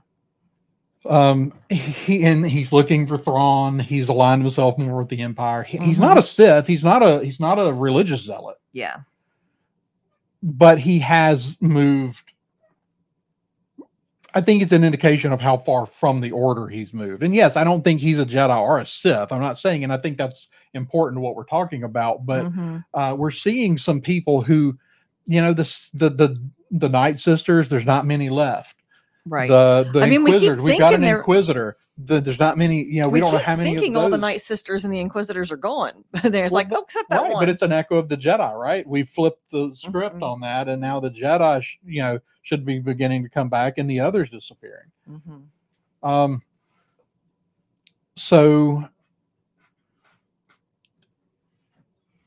[1.06, 3.80] Um, he and he's looking for Thrawn.
[3.80, 5.64] He's aligned himself more with the Empire.
[5.64, 6.68] He, He's not a Sith.
[6.68, 8.58] He's not a he's not a religious zealot.
[8.72, 8.98] yeah,
[10.44, 12.32] but he has moved.
[14.34, 17.22] I think it's an indication of how far from the order he's moved.
[17.22, 19.32] And yes, I don't think he's a Jedi or a Sith.
[19.34, 22.26] I'm not saying, and I think that's important to what we're talking about.
[22.26, 24.78] But mhm, uh, we're seeing some people who,
[25.26, 27.68] you know, this the the the Night Sisters.
[27.70, 28.78] There's not many left.
[29.26, 29.48] Right.
[29.50, 30.50] The the I mean, we.
[30.56, 31.78] We've got an Inquisitor.
[31.98, 32.84] The, there's not many.
[32.84, 33.72] You know, we, don't know how many.
[33.72, 34.18] thinking all the.
[34.18, 36.04] Night Sisters and the Inquisitors are gone.
[36.24, 37.42] There's Well, like, oh, except that right, one.
[37.42, 38.88] but it's an echo of the Jedi, right?
[38.88, 40.24] We flipped the script Mhm.
[40.24, 43.78] on that, and now the Jedi, sh- you know, should be beginning to come back,
[43.78, 44.88] and the others disappearing.
[45.10, 45.44] Mhm.
[46.08, 46.42] Um,
[48.16, 48.84] so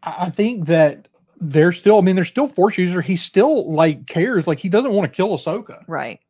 [0.03, 1.09] I I think that
[1.41, 1.99] they're still.
[1.99, 3.01] I mean, they're still Force user.
[3.01, 4.47] He still like cares.
[4.47, 5.83] Like he doesn't want to kill Ahsoka.
[5.89, 6.21] Right.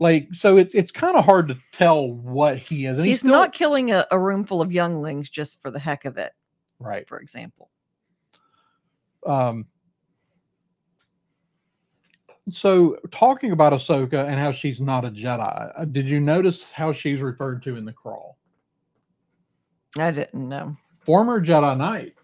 [0.00, 2.98] Like so, it's it's kind of hard to tell what he is.
[2.98, 6.04] And He's still, not killing a, a room full of younglings just for the heck
[6.04, 6.32] of it,
[6.78, 7.08] right.
[7.08, 7.70] for example.
[9.24, 9.66] um
[12.50, 16.92] so talking about Ahsoka and how she's not a Jedi, uh, did you notice how
[16.92, 18.36] she's referred to in the crawl?
[19.96, 20.76] I didn't know.
[21.06, 22.14] Former Jedi Knight,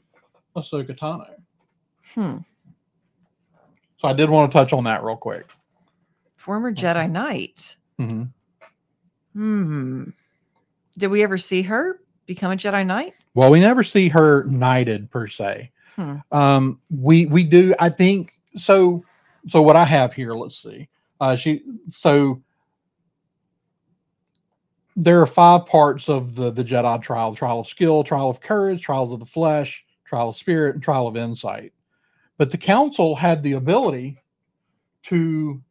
[0.56, 1.34] Ahsoka Tano.
[2.14, 2.38] Hmm.
[3.98, 5.46] So I did want to touch on that real quick.
[6.40, 7.76] Former Jedi Knight.
[7.98, 8.22] hmm
[9.34, 10.04] Hmm.
[10.98, 13.12] Did we ever see her become a Jedi Knight?
[13.34, 15.70] Well, we never see her knighted per se.
[15.96, 16.16] Hmm.
[16.32, 17.74] Um, we we do.
[17.78, 19.04] I think so.
[19.48, 20.88] So what I have here, let's see.
[21.20, 22.42] Uh, she so
[24.96, 28.80] there are five parts of the the Jedi trial: trial of skill, trial of courage,
[28.80, 31.74] trials of the flesh, trial of spirit, and trial of insight.
[32.38, 34.16] But the council had the ability
[35.02, 35.62] to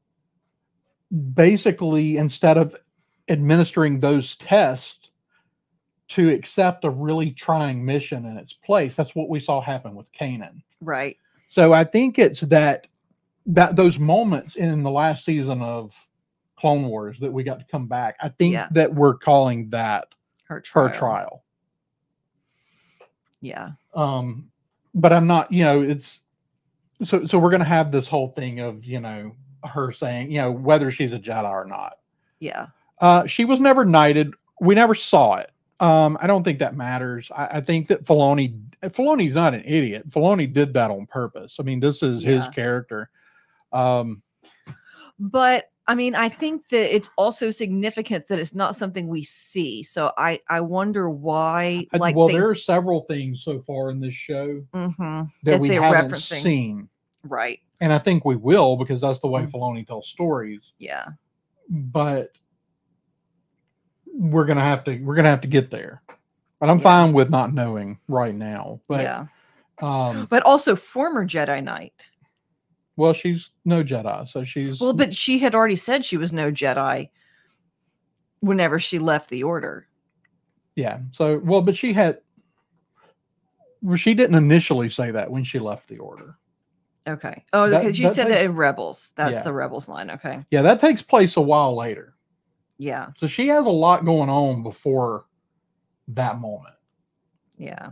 [1.34, 2.76] basically, instead of
[3.28, 5.10] administering those tests,
[6.10, 8.96] to accept a really trying mission in its place.
[8.96, 10.64] That's what we saw happen with Kanan.
[10.82, 11.16] Right.
[11.50, 12.88] So I think it's that
[13.46, 15.96] that those moments in the last season of
[16.56, 18.16] Clone Wars that we got to come back.
[18.22, 18.68] I think Yeah.
[18.72, 20.08] that we're calling that
[20.46, 20.88] Her trial.
[20.88, 21.44] her trial.
[23.42, 23.72] Yeah.
[23.94, 24.50] Um,
[24.96, 26.22] but I'm not, you know, it's
[27.04, 30.52] so so we're gonna have this whole thing of, you know, her saying, you know,
[30.52, 31.98] whether she's a Jedi or not.
[32.40, 32.68] Yeah.
[33.00, 34.34] Uh, she was never knighted.
[34.62, 35.52] We never saw it.
[35.80, 37.32] Um, I don't think that matters.
[37.36, 40.10] I, I think that Filoni, Filoni's not an idiot.
[40.10, 41.58] Filoni did that on purpose.
[41.60, 43.10] I mean, this is his character.
[43.72, 44.22] Um,
[45.20, 49.82] But I mean, I think that it's also significant that it's not something we see.
[49.84, 54.00] So I I wonder why like well, they, there are several things so far in
[54.00, 56.42] this show Mhm, that, that we haven't referencing.
[56.44, 56.90] seen,
[57.24, 57.60] right.
[57.82, 59.52] and I think we will because that's the way Mm.
[59.52, 60.74] Filoni tells stories.
[60.80, 61.08] Yeah.
[61.70, 62.38] But
[64.06, 66.02] we're gonna have to we're gonna have to get there.
[66.60, 66.84] But I'm Yeah.
[66.84, 68.82] fine with not knowing right now.
[68.90, 69.26] But yeah.
[69.82, 72.10] um, But also former Jedi Knight.
[72.98, 76.52] well, she's no Jedi, so she's Well, but she had already said she was no
[76.52, 77.10] Jedi
[78.42, 79.88] whenever she left the order.
[80.76, 81.00] Yeah.
[81.12, 82.20] So, well, but she had,
[83.82, 86.38] well, she didn't initially say that when she left the order.
[87.10, 87.44] Okay.
[87.54, 89.14] Oh, That- because you that said takes- that in Rebels.
[89.18, 89.44] That's Yeah.
[89.44, 90.12] the Rebels line.
[90.12, 90.42] Okay.
[90.52, 92.14] Yeah, that takes place a while later.
[92.78, 93.08] Yeah.
[93.18, 95.26] So she has a lot going on before
[96.10, 96.76] that moment.
[97.58, 97.90] Yeah.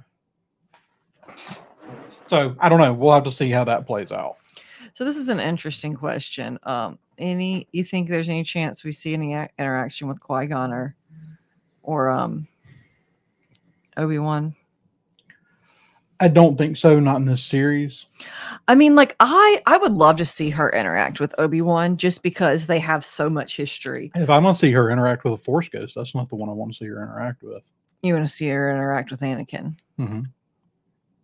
[2.27, 2.93] So I don't know.
[2.93, 4.37] We'll have to see how that plays out.
[4.93, 6.57] So this is an interesting question.
[6.63, 10.71] Um, any you think there's any chance we see any ac- interaction with Qui Gon
[10.73, 10.95] or
[11.83, 12.47] or um
[13.95, 14.55] Obi Wan?
[16.19, 16.99] I don't think so.
[16.99, 18.05] Not in this series.
[18.67, 22.23] I mean, like I I would love to see her interact with Obi Wan just
[22.23, 24.11] because they have so much history.
[24.15, 26.49] If I want to see her interact with a Force Ghost, that's not the one
[26.49, 27.63] I want to see her interact with.
[28.01, 29.75] You want to see her interact with Anakin?
[29.97, 30.21] hmm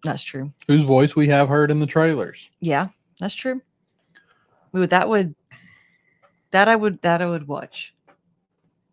[0.03, 0.53] That's true.
[0.67, 2.49] Whose voice we have heard in the trailers.
[2.59, 3.61] Yeah, that's true.
[4.75, 5.33] Ooh, that would
[6.51, 7.95] that I would that I would watch.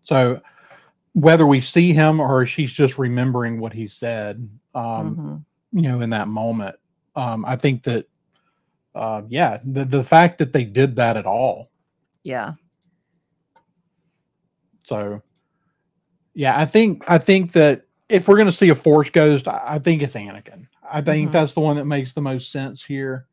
[0.05, 0.41] So
[1.13, 5.45] whether we see him or she's just remembering what he said, um, Mhm.
[5.73, 6.77] You know, in that moment.
[7.17, 8.07] Um, I think that,
[8.95, 11.71] uh, yeah, the, the fact that they did that at all.
[12.23, 12.55] Yeah.
[14.85, 15.23] So,
[16.35, 19.79] yeah, I think, I think that if we're going to see a force ghost, I,
[19.79, 20.67] think it's Anakin.
[20.91, 21.33] I think Mhm.
[21.33, 23.27] that's the one that makes the most sense here.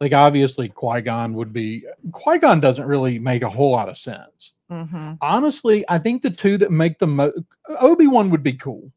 [0.00, 3.96] Like obviously Qui Gon would be Qui Gon doesn't really make a whole lot of
[3.96, 4.52] sense.
[4.68, 5.12] Mm-hmm.
[5.20, 7.38] Honestly, I think the two that make the most
[7.78, 8.90] Obi Wan would be cool.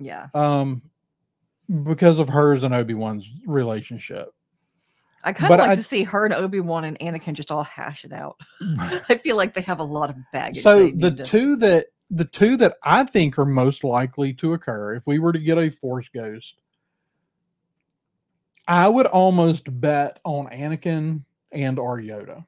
[0.00, 0.26] Yeah.
[0.34, 0.82] Um,
[1.84, 4.28] because of hers and Obi Wan's relationship.
[5.24, 7.62] I kind of like I- to see her and Obi Wan and Anakin just all
[7.62, 8.40] hash it out.
[9.08, 10.62] I feel like they have a lot of baggage.
[10.62, 14.94] so the to- two that the two that I think are most likely to occur
[14.94, 16.56] if we were to get a Force Ghost,
[18.68, 22.44] I would almost bet on Anakin and or Yoda.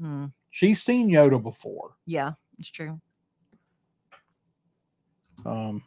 [0.00, 1.96] Mm, She's seen Yoda before.
[2.06, 3.00] yeah, it's true.
[5.44, 5.82] Um,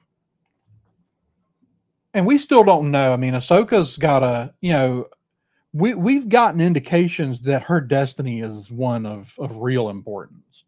[2.14, 3.14] and we still don't know.
[3.14, 5.08] I mean, Ahsoka's got a, you know,
[5.74, 10.66] we we've gotten indications that her destiny is one of of real importance.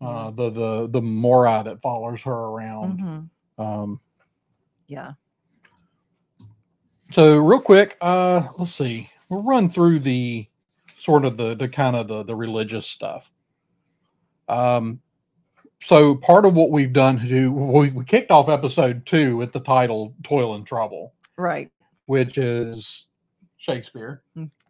[0.00, 2.98] Uh, the the the Morai that follows her around.
[3.00, 3.64] Mhm.
[3.64, 4.00] Um,
[4.86, 5.12] Yeah.
[7.12, 9.08] so real quick, uh, let's see.
[9.30, 10.46] We'll run through the
[10.98, 13.30] sort of the the kind of the the religious stuff.
[14.48, 15.00] Um,
[15.84, 19.52] so part of what we've done to do, we, we kicked off episode two with
[19.52, 21.70] the title "Toil and Trouble," Right.
[22.06, 23.06] which is
[23.56, 24.22] Shakespeare.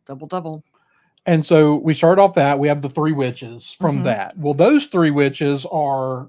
[0.07, 0.65] Double double.
[1.27, 4.05] And so we start off that we have the three witches from Mhm.
[4.05, 4.37] that.
[4.37, 6.29] Well, those three witches are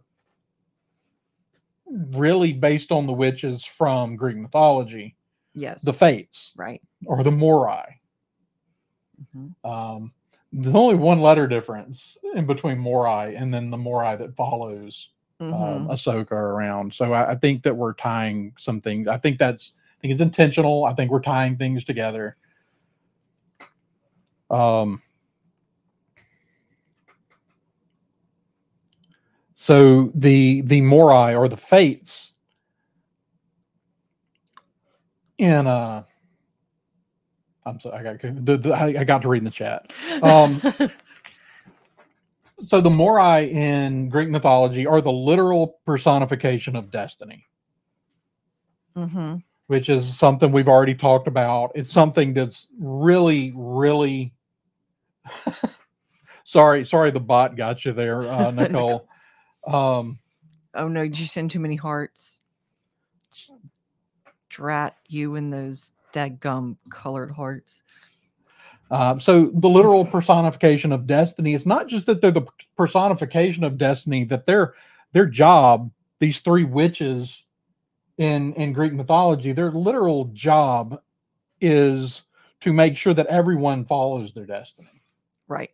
[1.88, 5.16] really based on the witches from Greek mythology,
[5.54, 5.82] Yes.
[5.82, 6.82] the Fates Right.
[7.06, 7.86] or the Moirai.
[9.36, 9.54] Mhm.
[9.66, 10.14] Um,
[10.58, 15.10] there's only one letter difference in between Moirai and then the Morai that follows
[15.42, 15.88] um, Mhm.
[15.90, 16.94] Ahsoka around.
[16.94, 19.08] So I, I think that we're tying some things.
[19.08, 20.86] I think that's I think it's intentional.
[20.86, 22.38] I think we're tying things together.
[24.50, 25.02] Um.
[29.54, 32.34] So the the Moirai or the Fates
[35.38, 36.04] in uh
[37.66, 39.92] I'm sorry, I got the, the I, I got to read in the chat.
[40.22, 40.62] Um,
[42.60, 47.46] so the Moirai in Greek mythology are the literal personification of destiny,
[48.96, 49.44] Mhm.
[49.68, 51.72] which is something we've already talked about.
[51.76, 54.34] It's something that's really, really
[56.44, 59.08] sorry, sorry the bot got you there, uh, Nicole.
[59.68, 60.20] um
[60.78, 61.04] Oh no!
[61.04, 62.42] Did you send too many hearts?
[64.50, 65.94] Drat you and those
[66.40, 67.84] gum colored hearts.
[68.92, 72.46] Um, so the literal personification of destiny is not just that they're the
[72.78, 74.74] personification of destiny, that their
[75.12, 77.46] their job, these three witches
[78.18, 81.02] in in Greek mythology, their literal job
[81.60, 82.22] is
[82.62, 85.02] to make sure that everyone follows their destiny,
[85.48, 85.72] Right.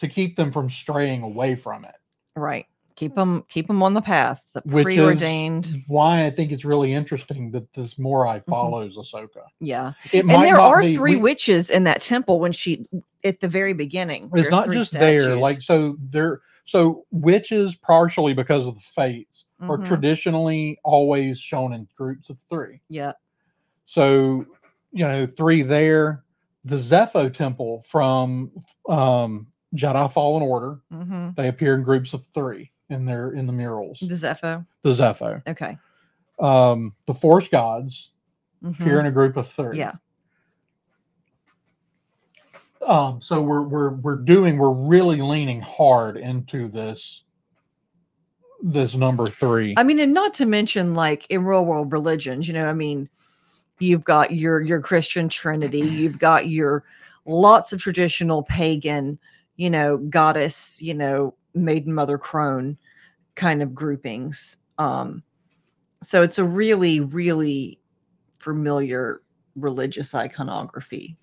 [0.00, 1.94] to keep them from straying away from it.
[2.34, 2.66] Right.
[2.96, 4.42] Keep them keep them on the path.
[4.54, 5.82] The Which is preordained.
[5.86, 9.44] Why I think it's really interesting that this Morai follows Ahsoka.
[9.60, 9.92] Yeah.
[10.12, 10.30] It Mm-hmm.
[10.30, 12.86] And there are be- three we- witches in that temple when she
[13.22, 14.30] at the very beginning.
[14.34, 19.78] it's not just there like so there so witches partially because of the fates are
[19.78, 19.86] Mhm.
[19.86, 23.12] traditionally always shown in groups of three Yeah.
[23.86, 24.44] so
[24.92, 26.24] you know three there
[26.64, 28.50] the Zeffo temple from
[28.88, 33.52] um jedi fallen order hmm they appear in groups of three in their in the
[33.52, 34.66] murals The Zeffo.
[34.82, 35.76] the Zeffo Okay.
[36.38, 38.10] um the force gods
[38.64, 39.00] appear Mhm.
[39.00, 39.92] in a group of three Yeah.
[42.86, 47.22] um so we're we're we're doing we're really leaning hard into this
[48.62, 52.54] this number three I mean, and not to mention like in real world religions, you
[52.54, 53.08] know, I mean,
[53.80, 56.82] you've got your your Christian Trinity, you've got your
[57.26, 59.18] lots of traditional pagan,
[59.56, 62.76] you know, goddess, you know, maiden mother crone
[63.34, 64.58] kind of groupings.
[64.78, 65.22] Um,
[66.02, 67.80] so it's a really, really
[68.38, 69.22] familiar
[69.56, 71.16] religious iconography.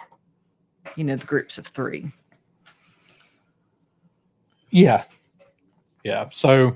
[0.95, 2.11] You know, the groups of three.
[4.73, 5.03] yeah
[6.03, 6.75] yeah so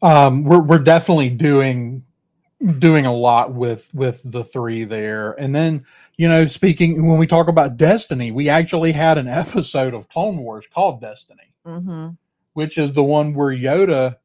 [0.00, 2.02] um we're we're definitely doing
[2.78, 5.84] doing a lot with with the three there and then
[6.16, 10.38] you know speaking when we talk about destiny we actually had an episode of clone
[10.38, 12.10] wars called destiny Mm-hmm.
[12.54, 14.16] Which is the one where Yoda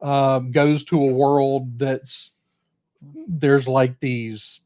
[0.00, 2.30] uh, goes to a world that's
[3.28, 4.60] there's like these.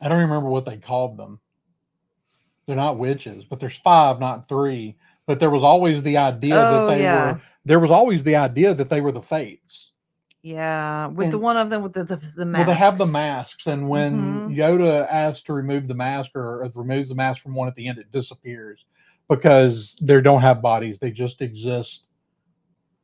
[0.00, 1.40] I don't remember what they called them.
[2.66, 4.96] They're not witches, but there's five, not three.
[5.26, 7.32] But there was always the idea Oh, that they yeah.
[7.32, 7.40] were.
[7.64, 9.92] There was always the idea that they were the fates.
[10.42, 13.12] Yeah, with the one of them with the the, the Well, they have the masks.
[13.12, 14.56] masks, and when Mhm.
[14.56, 17.86] Yoda asks to remove the mask or, or removes the mask from one at the
[17.86, 18.84] end, it disappears
[19.28, 22.04] because they don't have bodies; they just exist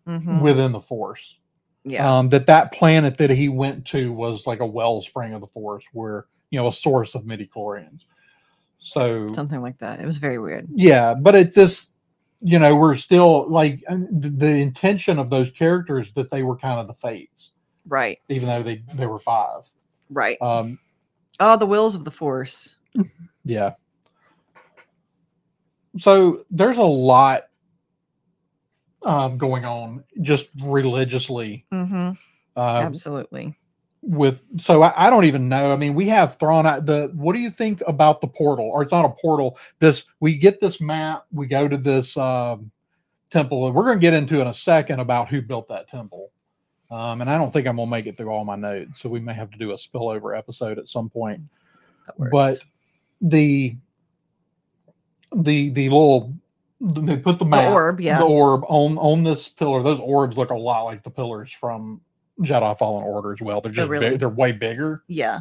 [0.06, 0.40] Mhm.
[0.42, 1.36] within the Force.
[1.84, 2.18] Yeah.
[2.18, 5.84] um, that that planet that he went to was like a wellspring of the force
[5.94, 8.02] where you know a source of midi chlorians
[8.80, 9.98] So something like that.
[10.00, 10.66] It was very weird.
[10.74, 11.92] yeah, but it's just
[12.42, 16.78] you know we're still like the, the intention of those characters that they were kind
[16.78, 17.52] of the fates,
[17.86, 18.18] Right.
[18.28, 19.62] even though they they were five.
[20.10, 20.36] Right.
[20.42, 20.78] Um,
[21.40, 22.76] oh, the wills of the force.
[23.44, 23.74] yeah.
[25.96, 27.44] So there's a lot
[29.02, 31.64] um, going on just religiously.
[31.72, 32.10] Mm-hmm.
[32.56, 33.56] Uh, Absolutely.
[34.02, 35.72] with so I, I don't even know.
[35.72, 38.66] I mean, we have thrown out the what do you think about the portal?
[38.66, 39.58] Or it's not a portal.
[39.78, 42.70] This we get this map, we go to this um
[43.30, 46.30] temple, and we're gonna get into in a second about who built that temple.
[46.90, 49.20] Um, and I don't think I'm gonna make it through all my notes, so we
[49.20, 51.42] may have to do a spillover episode at some point.
[52.32, 52.58] But
[53.20, 53.76] the
[55.36, 56.34] the the little
[56.80, 58.18] they put the map, the orb, yeah.
[58.18, 59.82] the orb on on this pillar.
[59.82, 62.00] Those orbs look a lot like the pillars from
[62.40, 63.60] Jedi Fallen Order as well.
[63.60, 65.40] They're They're just really- big, they're way bigger, yeah.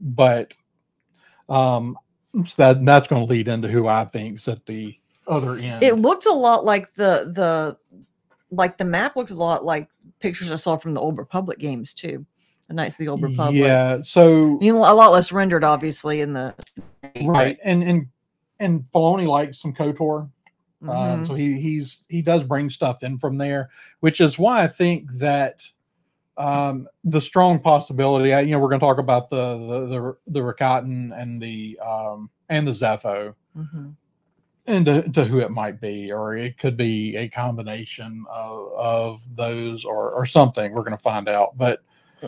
[0.00, 0.54] but
[1.48, 1.98] um,
[2.34, 5.82] so that that's going to lead into who I think's at the other end.
[5.82, 7.76] It looked a lot like the the
[8.50, 9.88] like the map looks a lot like
[10.20, 12.24] pictures I saw from the Old Republic games too.
[12.68, 13.56] The Knights of the Old Republic.
[13.56, 14.02] yeah.
[14.02, 16.54] So you know a lot less rendered, obviously, in the
[17.22, 18.06] right, and and
[18.60, 20.30] and Filoni likes some Kotor.
[20.82, 21.26] Um, Mhm.
[21.26, 25.10] so he he's he does bring stuff in from there, which is why I think
[25.14, 25.64] that
[26.38, 28.34] um, the strong possibility.
[28.34, 31.78] I, you know, we're going to talk about the the the, the Rakatan and the
[31.80, 33.94] um, and the Zeffo Mhm.
[34.66, 39.36] and to, to who it might be, or it could be a combination of, of
[39.36, 40.72] those or or something.
[40.72, 41.82] We're going to find out, but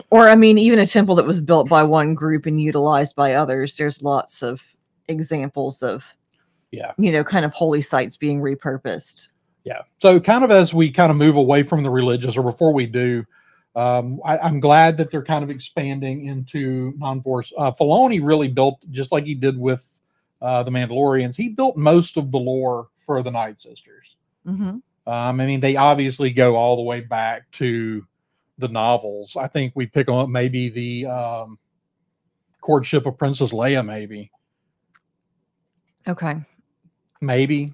[0.09, 3.33] Or I mean, even a temple that was built by one group and utilized by
[3.35, 3.77] others.
[3.77, 4.63] There's lots of
[5.07, 6.15] examples of
[6.71, 6.93] Yeah.
[6.97, 9.29] you know, kind of holy sites being repurposed.
[9.63, 9.81] yeah.
[10.01, 12.85] So kind of as we kind of move away from the religious, or before we
[12.85, 13.25] do.
[13.75, 17.53] Um, I, I'm glad that they're kind of expanding into non-force.
[17.55, 19.87] Uh, Filoni really built just like he did with
[20.41, 21.35] uh, the Mandalorians.
[21.35, 24.17] He built most of the lore for the Night Sisters.
[24.45, 24.63] Mm-hmm.
[24.69, 28.05] Um, I mean, they obviously go all the way back to
[28.57, 29.37] the novels.
[29.37, 31.59] I think we pick on maybe the um,
[32.61, 34.31] courtship of Princess Leia, maybe,
[36.07, 36.37] Okay.
[37.21, 37.73] Maybe.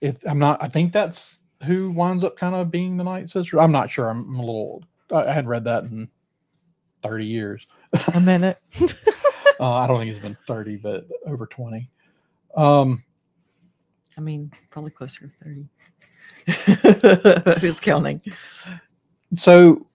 [0.00, 3.58] If I'm not, I think that's who winds up kind of being the Night Sister.
[3.60, 4.08] I'm not sure.
[4.08, 4.84] I'm, I'm a little.
[5.10, 6.08] I I hadn't read that in
[7.02, 7.66] 30 years.
[8.14, 8.58] A minute.
[9.58, 11.88] Uh, I don't think it's been 30, but over 20.
[12.58, 13.02] Um,
[14.18, 15.66] I mean, probably closer to
[16.46, 17.58] 30.
[17.60, 18.20] Who's counting?
[19.34, 19.86] so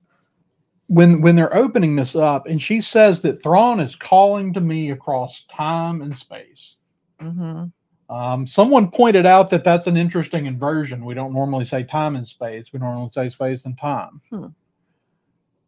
[0.88, 4.90] when when they're opening this up and she says that Thrawn is calling to me
[4.90, 6.78] across time and space
[7.22, 7.66] Mm-hmm.
[8.12, 11.06] Um, someone pointed out that that's an interesting inversion.
[11.06, 12.66] We don't normally say time and space.
[12.74, 14.20] We normally say space and time.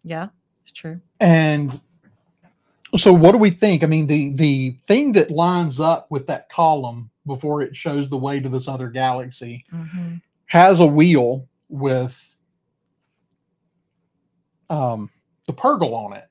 [0.03, 0.27] Yeah,
[0.63, 0.99] it's true.
[1.21, 1.79] and
[2.97, 3.81] so what do we think?
[3.81, 8.17] I mean the the thing that lines up with that column before it shows the
[8.17, 10.15] way to this other galaxy Mm-hmm.
[10.47, 12.37] has a wheel with
[14.69, 15.09] um
[15.47, 16.27] the purrgil on it.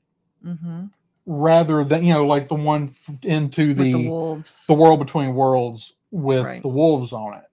[0.46, 0.84] Mm-hmm.
[1.26, 2.92] rather than you know like the one
[3.22, 6.62] into the the the, world between worlds with Right.
[6.62, 7.44] the wolves on it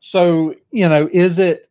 [0.00, 1.70] so you know is it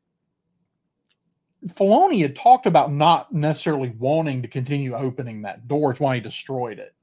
[1.67, 5.91] Filoni had talked about not necessarily wanting to continue opening that door.
[5.91, 6.93] It's why he destroyed it.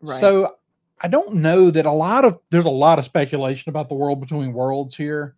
[0.00, 0.20] right.
[0.20, 0.54] So
[1.02, 4.20] I don't know that a lot of there's a lot of speculation about the world
[4.20, 5.34] between worlds here.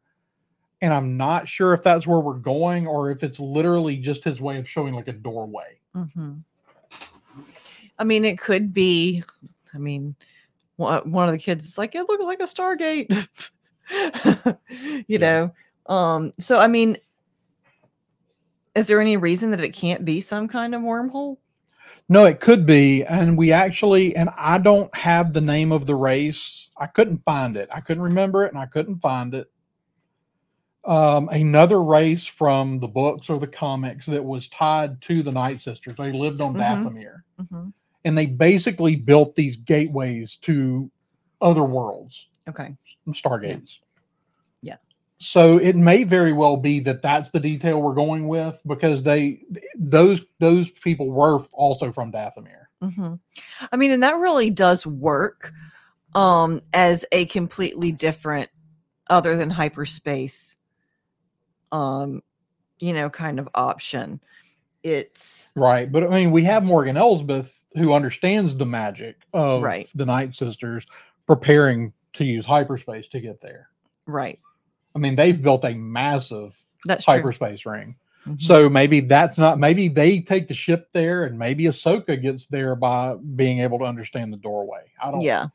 [0.83, 4.43] And I'm not sure if that's where we're going or if it's literally just his
[4.43, 5.79] way of showing like a doorway.
[5.95, 6.35] hmm
[7.99, 9.25] I mean, it could be.
[9.75, 10.15] I mean,
[10.77, 13.09] one of the kids is like, "It looks like a Stargate,"
[15.09, 15.19] you Yeah.
[15.19, 15.95] know.
[15.95, 16.33] Um.
[16.39, 16.97] So, I mean,
[18.75, 21.39] is there any reason that it can't be some kind of wormhole?
[22.09, 23.05] No, it could be.
[23.05, 26.69] And we actually, and I don't have the name of the race.
[26.77, 27.69] I couldn't find it.
[27.75, 29.51] I couldn't remember it and I couldn't find it.
[30.85, 35.61] Um, another race from the books or the comics that was tied to the Night
[35.61, 35.97] Sisters.
[35.97, 36.61] They lived on Mhm.
[36.61, 37.69] Dathomir hmm
[38.07, 40.89] and they basically built these gateways to
[41.41, 42.77] other worlds, Okay.
[43.09, 43.81] stargates.
[44.63, 44.77] Yeah.
[45.19, 49.43] So it may very well be that that's the detail we're going with because they
[49.75, 52.67] those those people were also from Dathomir.
[52.81, 53.15] hmm
[53.73, 55.53] I mean, and that really does work
[56.15, 58.51] um, as a completely different,
[59.11, 60.57] other than hyperspace,
[61.73, 62.23] um,
[62.79, 64.21] you know, kind of option.
[64.85, 65.91] It's Right.
[65.91, 69.89] But I mean, we have Morgan Elsbeth who understands the magic of Right.
[69.95, 70.87] the Night Sisters
[71.27, 73.69] preparing to use hyperspace to get there.
[74.07, 74.39] right.
[74.95, 76.57] I mean, they've built a massive
[76.87, 77.15] That's true.
[77.15, 77.97] hyperspace ring.
[78.27, 78.41] Mhm.
[78.41, 82.75] So maybe that's not, maybe they take the ship there and maybe Ahsoka gets there
[82.77, 84.85] by being able to understand the doorway.
[85.03, 85.49] I don't yeah.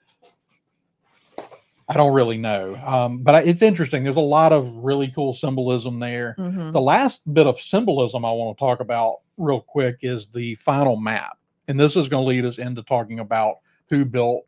[1.90, 2.76] I don't really know.
[2.86, 4.04] Um, but I, it's interesting.
[4.04, 6.36] There's a lot of really cool symbolism there.
[6.40, 6.72] Mhm.
[6.72, 10.96] The last bit of symbolism I want to talk about real quick is the final
[10.96, 11.38] map.
[11.68, 13.58] And this is going to lead us into talking about
[13.90, 14.46] who built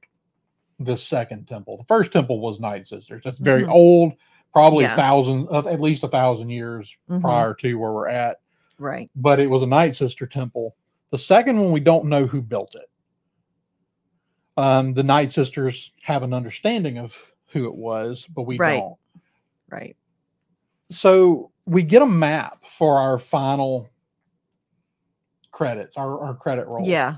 [0.80, 1.78] the second temple.
[1.78, 3.22] The first temple was Night Sisters.
[3.26, 3.70] It's very Mhm.
[3.72, 4.14] old,
[4.52, 7.22] probably a thousand of at least a thousand years Mhm.
[7.22, 8.40] prior to where we're at.
[8.80, 9.10] Right.
[9.16, 10.76] But it was a Night Sister temple.
[11.12, 12.90] The second one, we don't know who built it.
[14.58, 17.16] Um, the Night Sisters have an understanding of
[17.52, 18.80] who it was, but we Right.
[18.80, 18.96] don't
[19.70, 19.96] Right.
[20.90, 23.90] so we get a map for our final
[25.54, 26.86] credits, our, our credit roll.
[26.86, 27.18] Yeah.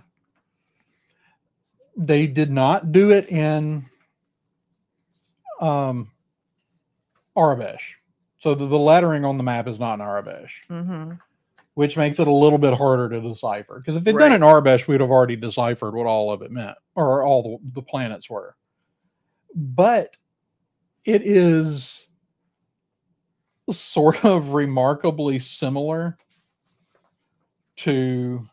[1.97, 3.85] They did not do it in
[5.59, 6.11] um
[7.35, 7.81] Aurebesh.
[8.39, 11.13] So the, the lettering on the map is not in Aurebesh, hmm
[11.75, 13.79] which makes it a little bit harder to decipher.
[13.79, 16.49] Because if they'd done it in Aurebesh, we'd have already deciphered what all of it
[16.49, 18.55] meant or all the, the planets were.
[19.53, 20.15] But
[21.03, 22.07] it is
[23.69, 26.17] sort of remarkably similar
[27.77, 28.45] to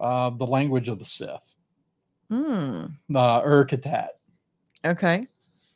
[0.00, 1.54] uh, the language of the Sith,
[2.30, 2.92] Mm.
[3.10, 4.08] Urkatat,
[4.84, 5.26] Okay.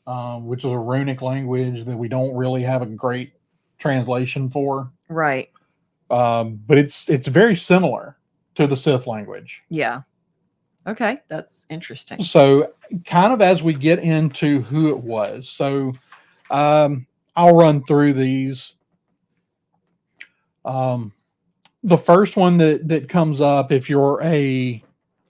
[0.06, 3.32] um, which is a runic language that we don't really have a great
[3.78, 4.90] translation for.
[5.08, 5.50] Right.
[6.10, 8.16] Um, but it's it's very similar
[8.56, 9.62] to the Sith language.
[9.68, 10.02] Yeah.
[10.86, 11.18] Okay.
[11.28, 12.22] That's interesting.
[12.24, 12.72] So,
[13.06, 15.92] kind of as we get into who it was, so
[16.50, 18.74] um, I'll run through these.
[20.64, 21.12] Um,
[21.82, 24.82] the first one that that comes up, if you're a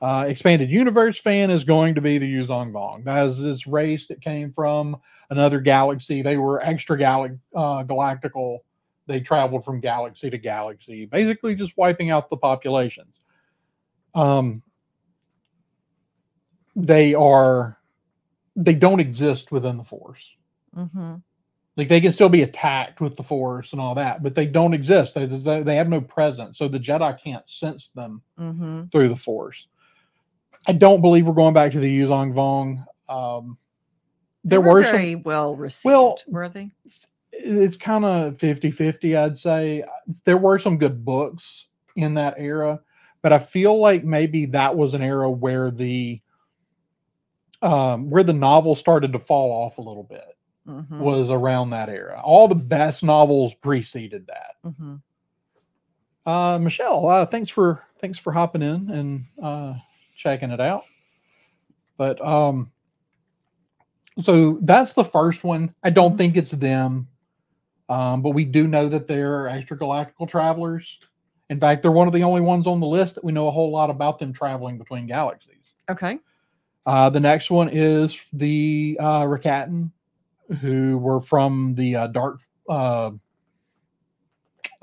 [0.03, 3.05] uh, expanded universe fan, is going to be the Yuuzhan Vong.
[3.05, 4.97] That is this race that came from
[5.31, 6.23] another galaxy.
[6.23, 8.59] They were extra galac- uh, galactical.
[9.07, 13.15] They traveled from galaxy to galaxy, basically just wiping out the populations.
[14.15, 14.63] Um,
[16.77, 17.79] they are
[18.57, 20.31] they don't exist within the force
[20.75, 21.17] hmm
[21.77, 24.75] like they can still be attacked with the force and all that but they don't
[24.75, 25.15] exist.
[25.15, 26.59] They, they, they have no presence.
[26.59, 29.69] So the jedi can't sense them hmm through the force.
[30.67, 32.85] I don't believe we're going back to the Yuuzhan Vong.
[33.13, 33.57] Um
[34.45, 35.85] They there were, were some very well received.
[35.93, 36.71] Well, were they?
[37.33, 39.85] it's kind of 50-50 i'd say.
[40.25, 42.81] There were some good books in that era
[43.23, 46.21] but i feel like maybe that was an era where the
[47.63, 50.37] um where the novel started to fall off a little bit
[50.67, 52.21] hmm was around that era.
[52.23, 54.57] All the best novels preceded that.
[54.77, 54.97] Hmm
[56.27, 59.75] uh michelle uh thanks for thanks for hopping in and uh
[60.17, 60.85] checking it out.
[61.97, 62.71] But um
[64.21, 65.75] so that's the first one.
[65.83, 66.19] I don't Mhm.
[66.19, 67.09] think it's them
[67.89, 70.99] um but we do know that they're extragalactical travelers.
[71.49, 73.53] In fact they're one of the only ones on the list that we know a
[73.53, 75.73] whole lot about them traveling between galaxies.
[75.91, 76.19] Okay.
[76.85, 79.91] uh the next one is the uh Rakatan,
[80.61, 83.11] who were from the uh, dark uh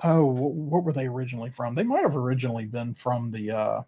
[0.04, 3.82] oh wh- what were they originally from they might have originally been from the uh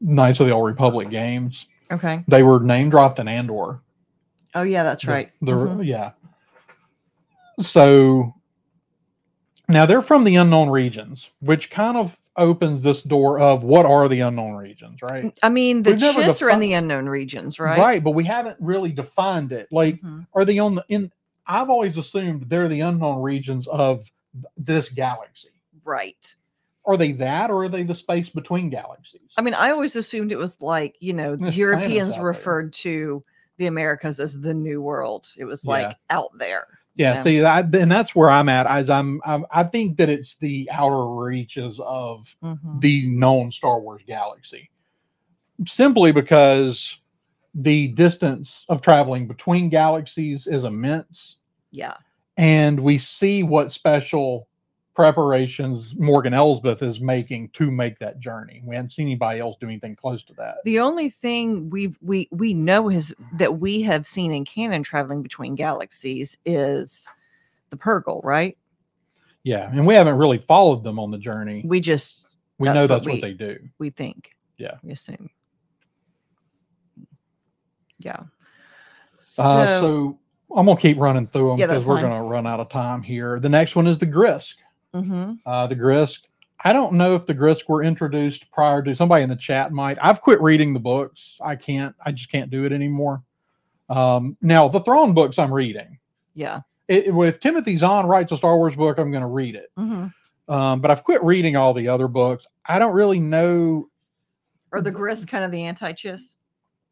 [0.00, 2.24] knights of the old republic games Okay.
[2.26, 3.80] they were name dropped in andor
[4.54, 5.30] Oh yeah, that's The- right.
[5.40, 5.86] the, Mhm.
[5.86, 6.12] yeah
[7.60, 8.34] so
[9.68, 14.08] now they're from the unknown regions which kind of opens this door of what are
[14.08, 17.78] the unknown regions right I mean, the Chiss are in the unknown regions, right?
[17.78, 20.26] right but we haven't really defined it like Mhm.
[20.34, 21.12] are they on the in
[21.46, 24.10] i've always assumed they're the unknown regions of
[24.56, 25.48] this galaxy
[25.84, 26.34] Right.
[26.86, 30.32] are they that or are they the space between galaxies I mean, I always assumed
[30.32, 32.24] it was like, you know, There's planets Europeans out there.
[32.26, 33.22] referred to
[33.58, 35.28] the Americas as the New World.
[35.36, 35.70] It was Yeah.
[35.70, 36.66] like out there.
[36.94, 37.22] Yeah yeah.
[37.22, 40.68] see that and that's where i'm at as I'm, I'm i think that it's the
[40.72, 42.80] outer reaches of Mhm.
[42.80, 44.68] the known star wars galaxy
[45.66, 46.98] simply because
[47.54, 51.36] the distance of traveling between galaxies is immense
[51.70, 51.94] Yeah.
[52.36, 54.48] and we see what special
[54.94, 58.62] preparations Morgan Elsbeth is making to make that journey.
[58.64, 60.56] We haven't seen anybody else do anything close to that.
[60.64, 65.22] The only thing we we we know is that we have seen in canon traveling
[65.22, 67.08] between galaxies is
[67.70, 68.56] the Purrgil, right?
[69.44, 71.62] Yeah, and we haven't really followed them on the journey.
[71.66, 73.58] We just We that's know what that's we- what they do.
[73.78, 74.36] we think.
[74.58, 74.76] Yeah.
[74.82, 75.30] We assume.
[77.98, 78.20] Yeah.
[79.38, 80.18] uh, so
[80.54, 82.10] I'm gonna keep running through them Yeah, because we're fine.
[82.10, 83.38] gonna run out of time here.
[83.38, 84.54] The next one is the Grysk.
[84.94, 85.38] Mhm.
[85.46, 86.20] Uh, the Grysk.
[86.64, 89.98] I don't know if the Grysk were introduced prior to somebody in the chat might.
[90.00, 91.36] I've quit reading the books.
[91.40, 91.94] I can't.
[92.04, 93.22] I just can't do it anymore.
[93.88, 95.98] Um, now the Thrawn books I'm reading.
[96.34, 96.60] yeah.
[96.88, 99.70] It, if Timothy Zahn writes a Star Wars book, I'm going to read it.
[99.76, 100.06] hmm
[100.48, 102.44] Um, but I've quit reading all the other books.
[102.66, 103.88] I don't really know.
[104.72, 106.36] Or the Grysk kind of the anti-chiss.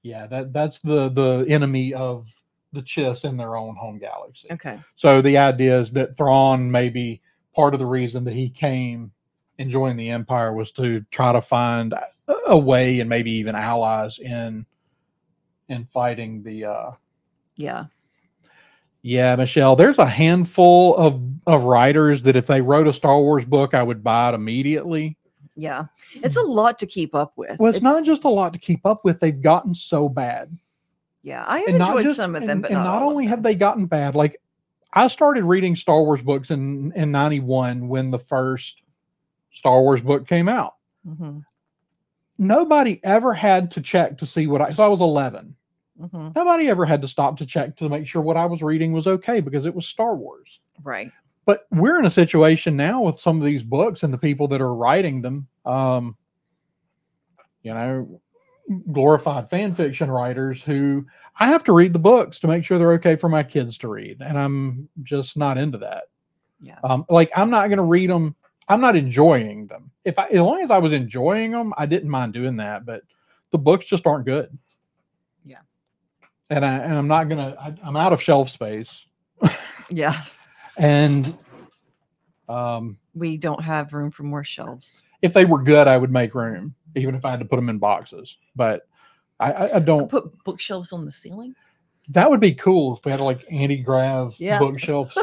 [0.03, 2.29] Yeah, that that's the the enemy of
[2.73, 4.49] the Chiss in their own home galaxy.
[4.53, 4.79] Okay.
[4.97, 7.21] So the idea is that Thrawn maybe
[7.55, 9.11] part of the reason that he came
[9.59, 11.95] and joined the Empire was to try to find
[12.49, 14.65] a- way and maybe even allies in
[15.69, 16.91] in fighting the uh
[17.57, 17.85] Yeah.
[19.03, 23.45] yeah, Michelle, there's a handful of of writers that if they wrote a Star Wars
[23.45, 25.17] book, I would buy it immediately.
[25.57, 25.85] Yeah.
[26.15, 27.59] It's a lot to keep up with.
[27.59, 29.21] Well, it's, not just a lot to keep up with.
[29.21, 30.51] They've gotten so bad.
[31.23, 31.45] Yeah.
[31.47, 33.55] I have enjoyed just- some of them, and- but and not, not only have they
[33.55, 34.41] gotten bad, like
[34.93, 38.83] I started reading Star Wars books in in '91 when the first
[39.53, 40.75] Star Wars book came out.
[41.07, 41.45] Mhm,
[42.39, 44.73] Nobody ever had to check to see what I.
[44.73, 45.57] So I was 11.
[46.01, 46.35] mhm.
[46.35, 49.07] Nobody ever had to stop to check to make sure what I was reading was
[49.07, 50.61] okay because it was Star Wars.
[50.83, 51.13] Right.
[51.45, 54.61] But we're in a situation now with some of these books and the people that
[54.63, 55.49] are writing them.
[55.67, 56.17] Um,
[57.63, 58.21] you know,
[58.93, 61.05] glorified fan fiction writers who
[61.41, 63.89] I have to read the books to make sure they're okay for my kids to
[63.89, 66.05] read, and I'm just not into that.
[66.61, 66.79] Yeah.
[66.85, 68.37] Um, like I'm not going to read them.
[68.69, 69.91] I'm not enjoying them.
[70.05, 72.85] If I, as long as I was enjoying them, I didn't mind doing that.
[72.85, 73.03] But
[73.51, 74.57] the books just aren't good.
[75.45, 75.61] Yeah.
[76.51, 77.57] And I and I'm not gonna.
[77.59, 79.07] I, I'm out of shelf space,
[79.89, 80.21] Yeah.
[80.77, 81.37] and
[82.49, 85.03] um, We don't have room for more shelves.
[85.23, 87.69] if they were good, I would make room, even if I had to put them
[87.71, 88.37] in boxes.
[88.57, 88.87] But
[89.41, 90.11] I, I, don't.
[90.11, 91.55] Put bookshelves on the ceiling.
[92.09, 94.59] That would be cool if we had like anti-grav Yeah.
[94.59, 95.17] bookshelves.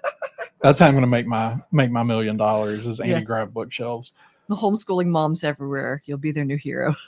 [0.62, 3.06] That's how I'm going to make my make my million dollars is Yeah.
[3.06, 4.12] anti-grav bookshelves.
[4.48, 6.02] The homeschooling moms everywhere.
[6.06, 6.94] You'll be their new hero.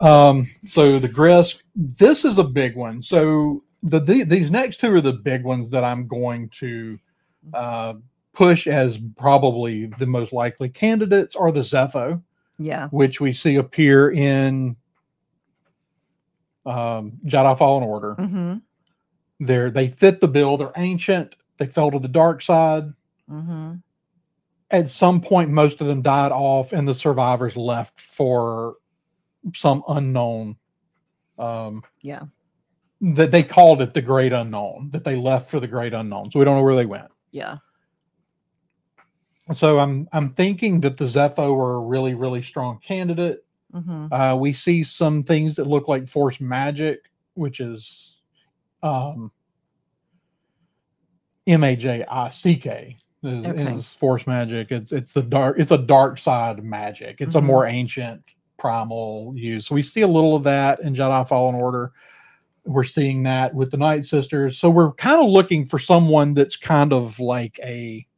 [0.00, 3.02] Um, so the Grysk, this is a big one.
[3.02, 6.98] So the, the these next two are the big ones that I'm going to
[7.54, 7.94] uh,
[8.32, 12.22] push as probably the most likely candidates are the Zeffo,
[12.58, 12.88] yeah.
[12.88, 14.76] which we see appear in
[16.64, 18.14] um, Jedi Fallen Order.
[18.18, 18.56] Mm-hmm.
[19.40, 20.56] They're they fit the bill.
[20.56, 21.36] They're ancient.
[21.58, 22.92] They fell to the dark side.
[23.30, 23.74] Mm-hmm.
[24.70, 28.76] At some point, most of them died off, and the survivors left for
[29.54, 30.56] some unknown.
[31.38, 32.22] Um, Yeah.
[33.00, 34.88] that they called it the great unknown.
[34.90, 36.30] That they left for the great unknown.
[36.30, 37.08] So we don't know where they went.
[37.30, 37.58] Yeah.
[39.54, 43.44] So I'm I'm thinking that the Zeffo are a really really strong candidate.
[43.74, 44.12] Mm-hmm.
[44.12, 47.00] Uh, we see some things that look like force magic,
[47.34, 48.16] which is
[48.82, 49.30] um,
[51.46, 53.74] M A J I C K is, Okay.
[53.76, 54.72] is force magic.
[54.72, 55.58] It's it's the dark.
[55.58, 57.20] It's a dark side magic.
[57.20, 57.44] It's a Mhm.
[57.44, 58.22] more ancient
[58.58, 59.66] primal use.
[59.66, 61.92] So we see a little of that in Jedi Fallen Order.
[62.64, 64.58] We're seeing that with the Night Sisters.
[64.58, 68.15] So we're kind of looking for someone that's kind of like a Mm-hmm.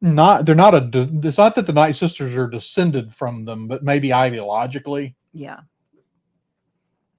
[0.00, 0.46] Not.
[0.46, 0.88] They're not a.
[1.24, 5.14] It's not that the Night Sisters are descended from them, but maybe ideologically.
[5.32, 5.60] Yeah.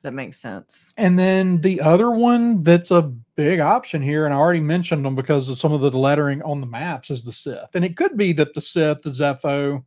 [0.01, 0.93] That makes sense.
[0.95, 3.01] And then the other one that's a
[3.35, 6.61] big option here, and I already mentioned them because of some of the lettering on
[6.61, 7.71] the maps, is the Sith.
[7.73, 9.83] And it could be that the Sith, the Zeffo,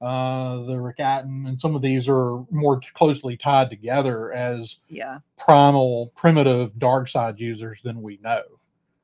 [0.00, 5.18] uh, the Rakatan, and some of these are more closely tied together as Yeah.
[5.38, 8.42] primal, primitive dark side users than we know.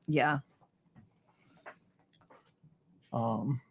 [0.05, 0.39] Yeah.
[3.13, 3.61] Um,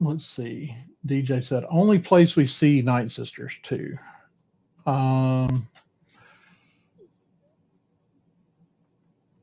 [0.00, 0.74] let's see.
[1.06, 3.96] DJ said only place we see Night Sisters too.
[4.86, 5.68] Um,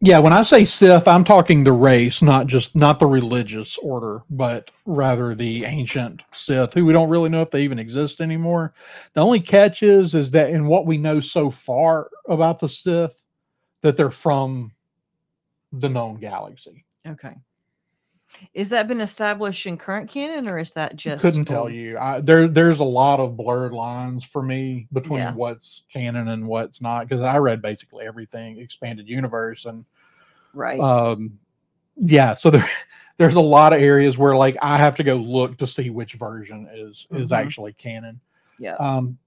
[0.01, 4.21] yeah, when I say Sith, I'm talking the race, not just not the religious order,
[4.29, 8.73] but rather the ancient Sith, who we don't really know if they even exist anymore.
[9.13, 13.23] The only catch is is that in what we know so far about the Sith,
[13.81, 14.71] that they're from
[15.71, 16.85] the known galaxy.
[17.07, 17.35] Okay.
[18.53, 21.97] Is that been established in current canon or is that just couldn't tell you.
[21.97, 25.33] I, there, there's a lot of blurred lines for me between Yeah.
[25.33, 29.85] what's canon and what's not because I read basically everything expanded universe and
[30.53, 30.79] Right.
[30.79, 31.39] um,
[31.95, 32.33] yeah.
[32.33, 32.69] So there,
[33.17, 36.13] there's a lot of areas where like I have to go look to see which
[36.13, 37.37] version is is Mhm.
[37.37, 38.19] actually canon.
[38.59, 38.73] yeah.
[38.75, 39.17] Um,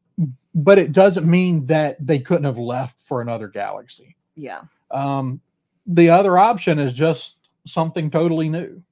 [0.54, 4.16] but it doesn't mean that they couldn't have left for another galaxy.
[4.34, 4.62] yeah.
[4.90, 5.40] Um,
[5.86, 7.36] the other option is just
[7.66, 8.82] something totally new.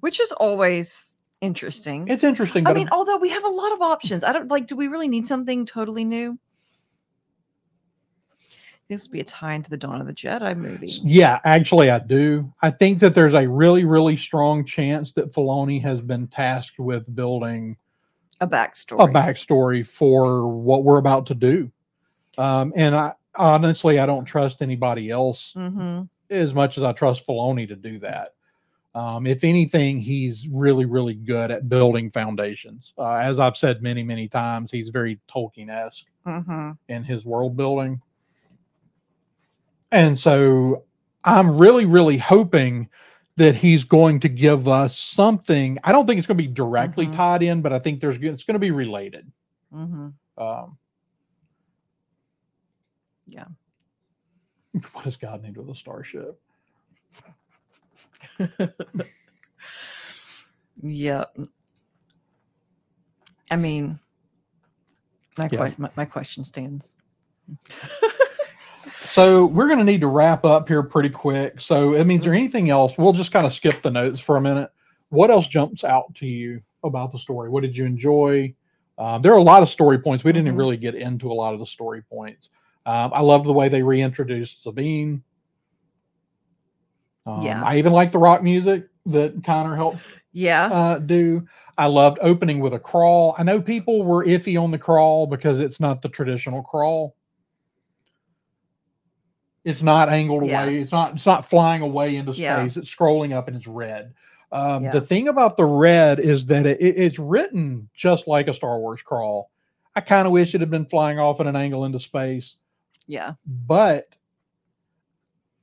[0.00, 2.06] Which is always interesting.
[2.08, 4.66] It's interesting, I mean, although we have a lot of options, I don't like.
[4.66, 6.38] Do we really need something totally new?
[8.88, 10.92] This would be a tie into the Dawn of the Jedi movie.
[11.02, 12.52] Yeah, actually, I do.
[12.62, 17.12] I think that there's a really, really strong chance that Filoni has been tasked with
[17.14, 17.76] building
[18.40, 19.08] A backstory.
[19.08, 21.70] a backstory for what we're about to do.
[22.36, 26.02] Um, and I honestly, I don't trust anybody else Mm-hmm.
[26.28, 28.34] as much as I trust Filoni to do that.
[28.94, 32.92] Um, if anything, he's really, really good at building foundations.
[32.98, 36.70] Uh, as I've said many, many times, he's very Tolkien esque Mm-hmm.
[36.88, 38.00] in his world building.
[39.90, 40.84] And so
[41.24, 42.88] I'm really, really hoping
[43.36, 45.78] that he's going to give us something.
[45.82, 47.16] I don't think it's going to be directly Mhm.
[47.16, 49.32] tied in, but I think there's it's going to be related.
[49.74, 50.08] Mm-hmm.
[50.42, 50.78] Um,
[53.26, 53.46] Yeah.
[54.92, 56.40] What does God need with a starship?
[60.82, 61.36] Yep.
[63.50, 63.98] I mean,
[65.38, 65.68] my, Yeah.
[65.68, 66.96] que- my my question stands.
[69.04, 71.60] So we're going to need to wrap up here pretty quick.
[71.60, 72.96] So it means there anything else?
[72.96, 74.70] We'll just kind of skip the notes for a minute.
[75.10, 77.50] What else jumps out to you about the story?
[77.50, 78.54] What did you enjoy?
[78.96, 80.24] Uh, there are a lot of story points.
[80.24, 80.58] We didn't Mhm.
[80.58, 82.48] really get into a lot of the story points.
[82.86, 85.22] Um, I love the way they reintroduced Sabine.
[87.26, 87.62] Um, Yeah.
[87.64, 89.98] I even like the rock music that Connor helped
[90.32, 90.66] Yeah.
[90.66, 91.46] uh, do.
[91.78, 93.34] I loved opening with a crawl.
[93.38, 97.14] I know people were iffy on the crawl because it's not the traditional crawl.
[99.64, 100.64] It's not angled Yeah.
[100.64, 100.78] away.
[100.80, 101.14] It's not.
[101.14, 102.42] It's not flying away into space.
[102.42, 102.64] Yeah.
[102.64, 104.12] It's scrolling up and it's red.
[104.50, 104.90] Um, Yeah.
[104.90, 108.78] The thing about the red is that it, it- it's written just like a Star
[108.78, 109.50] Wars crawl.
[109.94, 112.56] I kind of wish it had been flying off at an angle into space,
[113.06, 113.34] yeah.
[113.46, 114.08] but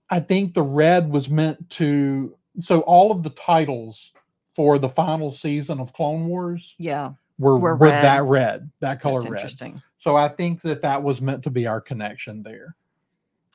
[0.10, 2.36] I think the red was meant to.
[2.62, 4.12] So all of the titles
[4.56, 7.12] for the final season of Clone Wars Yeah.
[7.38, 8.04] were, Were with red.
[8.04, 9.38] that red, that color That's red.
[9.40, 9.82] interesting.
[10.00, 12.76] So I think that that was meant to be our connection there.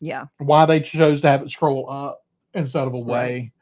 [0.00, 0.26] Yeah.
[0.38, 2.24] Why they chose to have it scroll up
[2.55, 3.52] instead of away.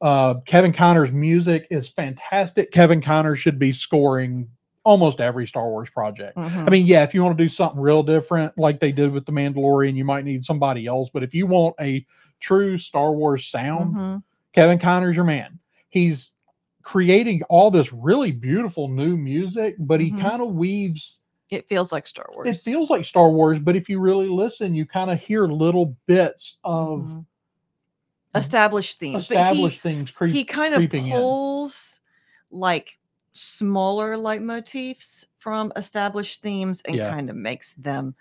[0.00, 2.70] Uh, Kevin Kiner's music is fantastic.
[2.70, 4.48] Kevin Kiner should be scoring
[4.84, 6.36] almost every Star Wars project.
[6.36, 6.66] Mhm.
[6.66, 9.24] I mean, yeah, if you want to do something real different, like they did with
[9.24, 11.08] The Mandalorian, you might need somebody else.
[11.12, 12.04] But if you want a
[12.40, 14.22] true Star Wars sound, Mhm.
[14.52, 15.58] Kevin Kiner's your man.
[15.88, 16.32] He's
[16.82, 20.20] creating all this really beautiful new music, but he Mhm.
[20.20, 21.20] kind of weaves
[21.50, 22.48] It feels like Star Wars.
[22.48, 25.96] it feels like Star Wars, but if you really listen, you kind of hear little
[26.06, 27.26] bits of Mhm.
[28.34, 29.28] established themes.
[29.28, 31.12] he- established things creep, he kind of creeping in.
[31.12, 32.00] pulls
[32.50, 32.98] like
[33.32, 37.10] smaller leitmotifs from established themes and Yeah.
[37.10, 38.14] kind of makes them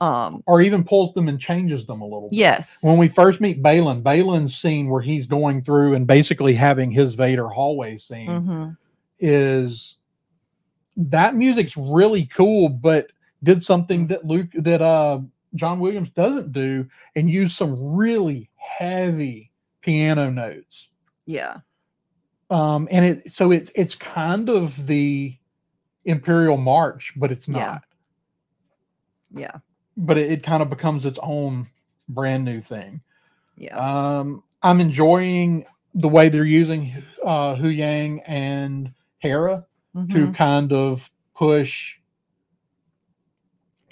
[0.00, 2.28] um or even pulls them and changes them a little.
[2.30, 2.38] bit.
[2.38, 6.90] yes When we first meet Baylan, Baylan's scene where he's going through and basically having
[6.90, 8.76] his Vader hallway scene Mhm.
[9.18, 9.96] is
[10.96, 13.10] that music's really cool, but
[13.42, 15.20] did something that Luke that uh
[15.54, 16.86] John Williams doesn't do
[17.16, 20.88] and use some really heavy piano notes.
[21.26, 21.58] yeah
[22.50, 25.36] um and it so it's it's kind of the
[26.04, 27.54] imperial march but it's Yeah.
[27.58, 27.84] not
[29.34, 29.56] yeah
[29.98, 31.66] but it, it kind of becomes its own
[32.08, 33.00] brand new thing.
[33.56, 33.76] Yeah.
[33.76, 36.92] Um i'm enjoying the way they're using
[37.24, 40.34] uh Huyang and hera to Mhm.
[40.34, 41.96] kind of push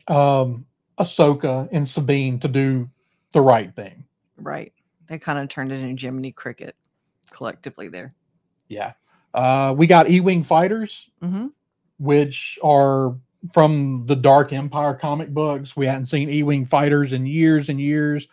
[0.08, 0.64] um
[0.98, 2.88] ahsoka and sabine to do
[3.32, 4.04] the right thing.
[4.38, 4.72] Right.
[5.08, 6.76] They kind of turned it into jiminy cricket
[7.30, 8.14] collectively there.
[8.68, 8.92] Yeah.
[9.34, 11.48] Uh we got e-wing fighters mm-hmm.
[11.98, 13.16] which are
[13.52, 15.76] from the Dark Empire comic books.
[15.76, 18.26] We hadn't seen E-wing fighters in years and years.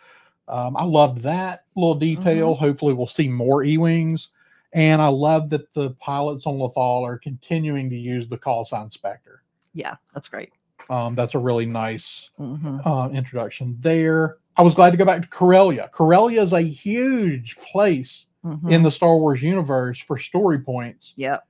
[0.48, 2.54] Um, I loved that little detail.
[2.54, 4.28] Hopefully, we'll see more E-wings.
[4.72, 8.90] And I love that the pilots on Lothal are continuing to use the call sign
[8.90, 9.42] Spectre.
[9.72, 10.52] yeah that's great
[10.90, 14.38] Um, that's a really nice hmm uh, introduction there.
[14.56, 15.88] I was glad to go back to Corellia.
[15.92, 18.26] Corellia is a huge place
[18.68, 21.14] in the Star Wars universe for story points.
[21.16, 21.46] yep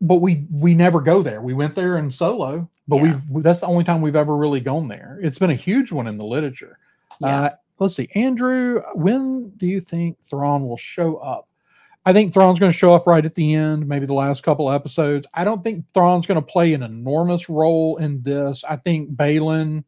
[0.00, 1.40] but we we never go there.
[1.42, 3.20] We went there in solo, but Yeah.
[3.30, 5.18] we've that's the only time we've ever really gone there.
[5.22, 6.78] It's been a huge one in the literature.
[7.20, 11.48] yeah Uh, let's see, Andrew, when do you think Thrawn will show up?
[12.06, 14.70] I think Thrawn's going to show up right at the end, maybe the last couple
[14.70, 15.26] episodes.
[15.34, 18.64] I don't think Thrawn's going to play an enormous role in this.
[18.64, 19.84] I think Baylan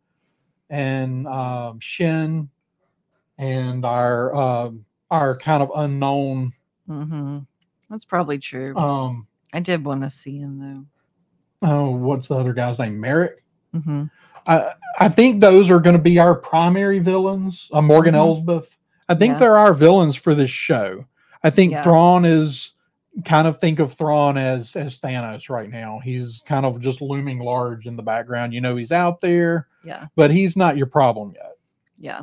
[0.69, 2.49] and um, Shin
[3.39, 6.53] and our um, our kind of unknown.
[6.87, 7.39] hmm
[7.89, 10.59] that's probably true Um, i did want to see him
[11.63, 11.69] though.
[11.69, 12.99] oh, what's the other guy's name?
[13.01, 13.33] Marrok.
[13.73, 14.05] though hmm
[14.47, 17.69] I I think those are going to be our primary villains.
[17.73, 18.19] Uh, Morgan Mhm.
[18.19, 18.79] Elsbeth.
[19.09, 19.39] I think Yeah.
[19.39, 21.05] they're our villains for this show.
[21.45, 21.83] I think Yeah.
[21.83, 22.73] Thrawn is
[23.25, 26.01] kind of think of Thrawn as as Thanos right now.
[26.03, 28.55] He's kind of just looming large in the background.
[28.55, 31.57] You know, he's out there, yeah but he's not your problem yet.
[31.99, 32.23] yeah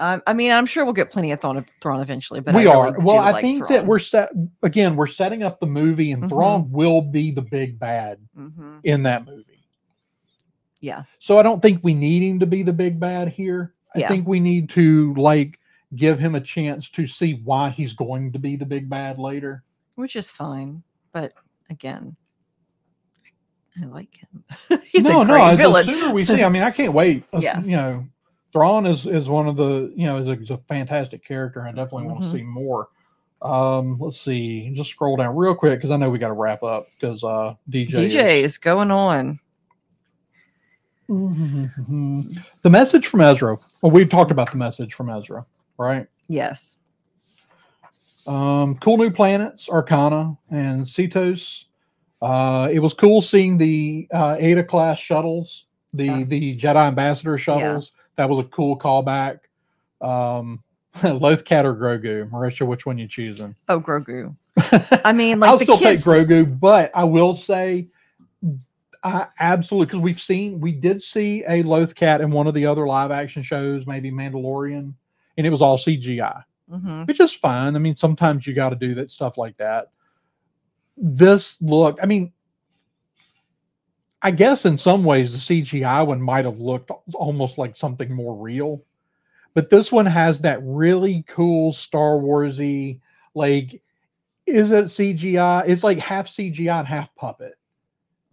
[0.00, 2.74] um, I mean, I'm sure we'll get plenty of Thrawn, Thrawn eventually, but we I
[2.74, 2.98] are.
[3.00, 4.30] Well, I like think that we're set
[4.62, 4.96] again.
[4.96, 6.28] We're setting up the movie, and Mhm.
[6.30, 8.80] Thrawn will be the big bad Mhm.
[8.84, 9.44] in that movie.
[10.80, 11.02] Yeah.
[11.18, 13.74] So I don't think we need him to be the big bad here.
[13.94, 14.08] I Yeah.
[14.08, 15.58] think we need to like
[15.94, 19.62] give him a chance to see why he's going to be the big bad later.
[19.96, 20.82] which is fine.
[21.12, 21.34] But
[21.68, 22.16] again,
[23.82, 24.44] I like him.
[24.86, 25.34] He's no, a no.
[25.56, 27.24] great The sooner we see, I mean, I can't wait.
[27.34, 27.60] Uh, Yeah.
[27.60, 28.06] You know,
[28.52, 31.62] Thrawn is is one of the you know is a, is a fantastic character.
[31.62, 32.88] I definitely want to see more.
[33.42, 34.70] Um, let's see.
[34.74, 37.54] Just scroll down real quick because I know we got to wrap up because uh
[37.70, 39.38] DJ DJ is going on.
[41.08, 42.38] Mhm.
[42.62, 43.58] the message from Ezra.
[43.82, 45.44] Well, we talked about the message from Ezra,
[45.76, 46.06] right?
[46.28, 46.76] Yes.
[48.26, 51.64] Um, cool new planets, Arcana and Seatos.
[52.22, 56.24] Uh, it was cool seeing the uh, Eta class shuttles, the Yeah.
[56.24, 57.92] the Jedi Ambassador shuttles.
[58.20, 59.38] That was a cool callback.
[60.02, 60.62] Um,
[60.98, 63.54] Lothcat or Grogu, Marisha, which one you choosing?
[63.70, 64.36] Oh, Grogu.
[65.06, 66.04] I mean, like I'll still kids.
[66.04, 67.88] take Grogu, but I will say,
[69.02, 72.86] I absolutely because we've seen we did see a Lothcat in one of the other
[72.86, 74.92] live action shows, maybe Mandalorian,
[75.38, 77.06] and it was all CGI Mhm.
[77.08, 77.74] which is fine.
[77.74, 79.88] I mean, sometimes you got to do that stuff like that.
[80.98, 82.32] This look, I mean,
[84.22, 88.34] I guess in some ways the CGI one might have looked almost like something more
[88.36, 88.82] real,
[89.54, 93.00] but this one has that really cool Star Warsy,
[93.34, 93.82] like,
[94.46, 95.68] is it CGI?
[95.68, 97.54] It's like half CGI and half puppet.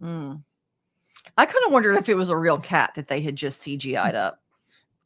[0.01, 0.41] Mm.
[1.37, 4.15] I kind of wondered if it was a real cat that they had just CGI'd
[4.15, 4.41] up,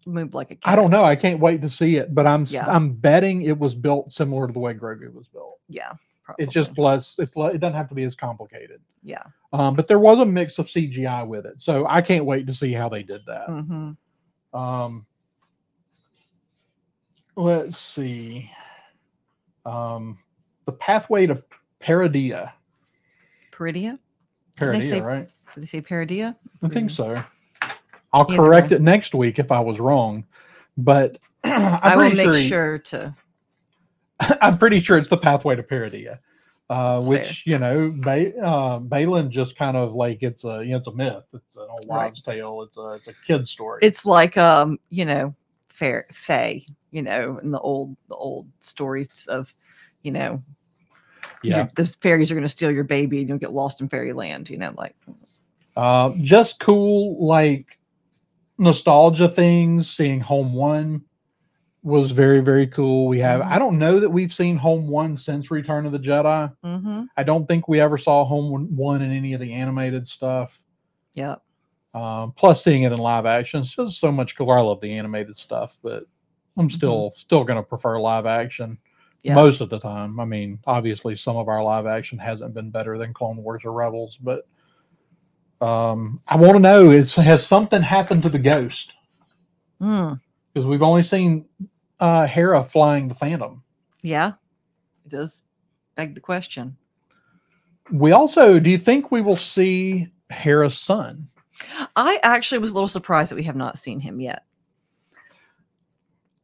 [0.06, 0.72] moved like a cat.
[0.72, 1.04] I don't know.
[1.04, 2.66] I can't wait to see it, but I'm Yeah.
[2.68, 5.60] I'm betting it was built similar to the way Grogu was built.
[5.68, 5.94] Yeah.
[6.32, 6.46] Probably.
[6.46, 7.16] It's just less.
[7.18, 8.82] It's le- it doesn't have to be as complicated.
[9.04, 9.24] yeah.
[9.54, 12.54] Um, but there was a mix of CGI with it, so I can't wait to
[12.54, 13.48] see how they did that.
[13.48, 13.92] hmm
[14.58, 15.06] Um,
[17.36, 18.50] let's see.
[19.66, 20.18] Um,
[20.66, 21.44] the pathway to
[21.82, 22.52] Paradia.
[23.52, 23.98] Peridea.
[24.00, 24.00] Did
[24.60, 25.30] they Paradia, say- right?
[25.54, 26.36] Did they say Peridea?
[26.64, 27.22] I think so.
[28.14, 28.78] I'll Either correct way.
[28.78, 30.26] it next week if I was wrong,
[30.78, 32.34] but I'm I will make sure.
[32.36, 33.16] he- sure to.
[34.42, 36.20] I'm pretty sure it's the pathway to Paradia,
[36.70, 40.78] uh, which you know, ba- uh, Baylan just kind of like it's a you know,
[40.78, 41.24] it's a myth.
[41.34, 42.06] It's an old Right.
[42.06, 42.62] wives' tale.
[42.64, 43.80] It's a it's a kid's story.
[43.82, 45.36] It's like um, you know,
[45.70, 49.54] fair Fae, you know, and the old the old stories of,
[50.04, 50.44] you know,
[51.44, 51.68] yeah.
[51.76, 54.50] the fairies are going to steal your baby and you'll get lost in fairyland.
[54.50, 54.96] You know, like
[55.76, 57.78] Uh, just cool, like
[58.58, 59.90] nostalgia things.
[59.90, 61.04] Seeing Home One
[61.84, 63.08] was very, very cool.
[63.08, 63.60] We have, I Mhm.
[63.60, 66.54] don't know that we've seen Home One since Return of the Jedi.
[66.64, 67.04] mm-hmm.
[67.18, 70.62] I don't think we ever saw Home One- in any of the animated stuff.
[71.16, 71.36] yeah,
[71.94, 74.58] Um, plus, seeing it in live action, it's just so much cooler.
[74.58, 76.06] I love the animated stuff, but
[76.58, 78.78] I'm still still going to prefer live action
[79.24, 79.36] Yeah.
[79.36, 80.20] most of the time.
[80.20, 83.72] I mean, obviously, some of our live action hasn't been better than Clone Wars or
[83.74, 84.46] Rebels, but
[85.62, 88.94] um, I want to know: is has something happened to the Ghost?
[89.82, 90.20] Mm,
[90.54, 91.46] Because we've only seen
[92.00, 93.64] uh, Hera flying the Phantom.
[94.02, 94.34] yeah,
[95.06, 95.44] it does
[95.96, 96.76] beg the question.
[97.92, 101.28] We also, do you think we will see Hera's son?
[101.96, 104.44] I actually was a little surprised that we have not seen him yet.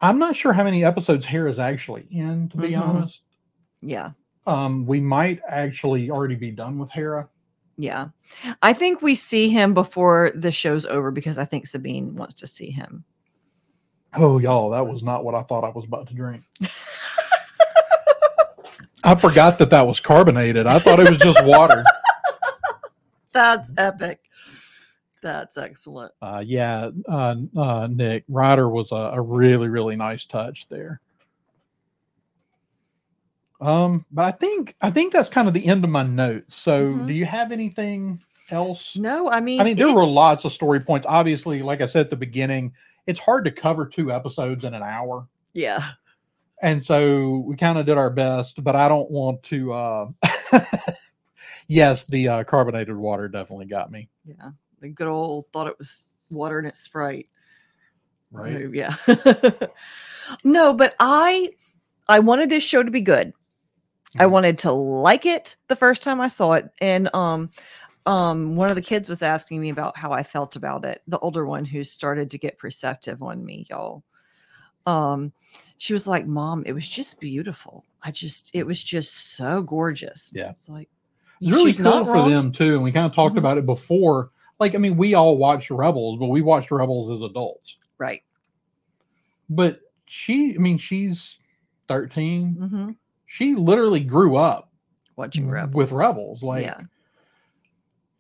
[0.02, 2.82] I'm not sure how many episodes Hera's actually in, to be Mhm.
[2.82, 3.22] honest.
[3.82, 4.12] Yeah,
[4.46, 7.30] Um, we might actually already be done with Hera.
[7.78, 8.10] yeah.
[8.62, 12.48] I think we see him before the show's over because I think Sabine wants to
[12.48, 13.06] see him.
[14.18, 16.44] Oh, y'all, that was not what I thought I was about to drink.
[19.04, 20.66] I forgot that that was carbonated.
[20.68, 21.84] I thought it was just water.
[23.32, 24.20] That's epic.
[25.22, 26.12] That's excellent.
[26.22, 31.00] Uh, yeah, uh, uh, Nick Ryder was a, a really, really nice touch there.
[33.60, 36.56] Um, but I think I think that's kind of the end of my notes.
[36.56, 37.08] So, Mhm.
[37.08, 38.96] do you have anything else?
[38.96, 41.08] No, I mean, I mean, there were lots of story points.
[41.10, 42.74] Obviously, like I said at the beginning,
[43.08, 45.28] it's hard to cover two episodes in an hour.
[45.54, 45.92] Yeah,
[46.62, 50.08] and so we kind of did our best but i don't want to uh
[51.68, 54.50] yes the uh carbonated water definitely got me yeah.
[54.82, 57.28] The good old thought it was water and it's Sprite.
[58.32, 58.96] right Yeah.
[60.44, 61.50] no, but I
[62.10, 63.34] I wanted this show to be good.
[64.20, 64.32] I Mhm.
[64.32, 66.70] wanted to like it the first time I saw it.
[66.82, 67.50] And um
[68.08, 71.02] um one of the kids was asking me about how I felt about it.
[71.08, 74.04] The older one who started to get perceptive on me, y'all.
[74.86, 75.34] Um
[75.78, 77.84] she was like, "Mom, it was just beautiful.
[78.04, 80.52] I just it was just so gorgeous." Yeah.
[80.52, 80.90] It's like
[81.42, 82.30] it's really she's cool not for wrong.
[82.32, 83.40] them too and we kind of talked Mhm.
[83.40, 87.22] about it before like i mean we all watched rebels but we watched rebels as
[87.30, 88.24] adults Right.
[89.48, 91.38] but she i mean she's
[91.90, 92.92] 13 hmm
[93.28, 94.72] she literally grew up
[95.16, 95.76] Watching Rebels.
[95.76, 96.82] with rebels like yeah.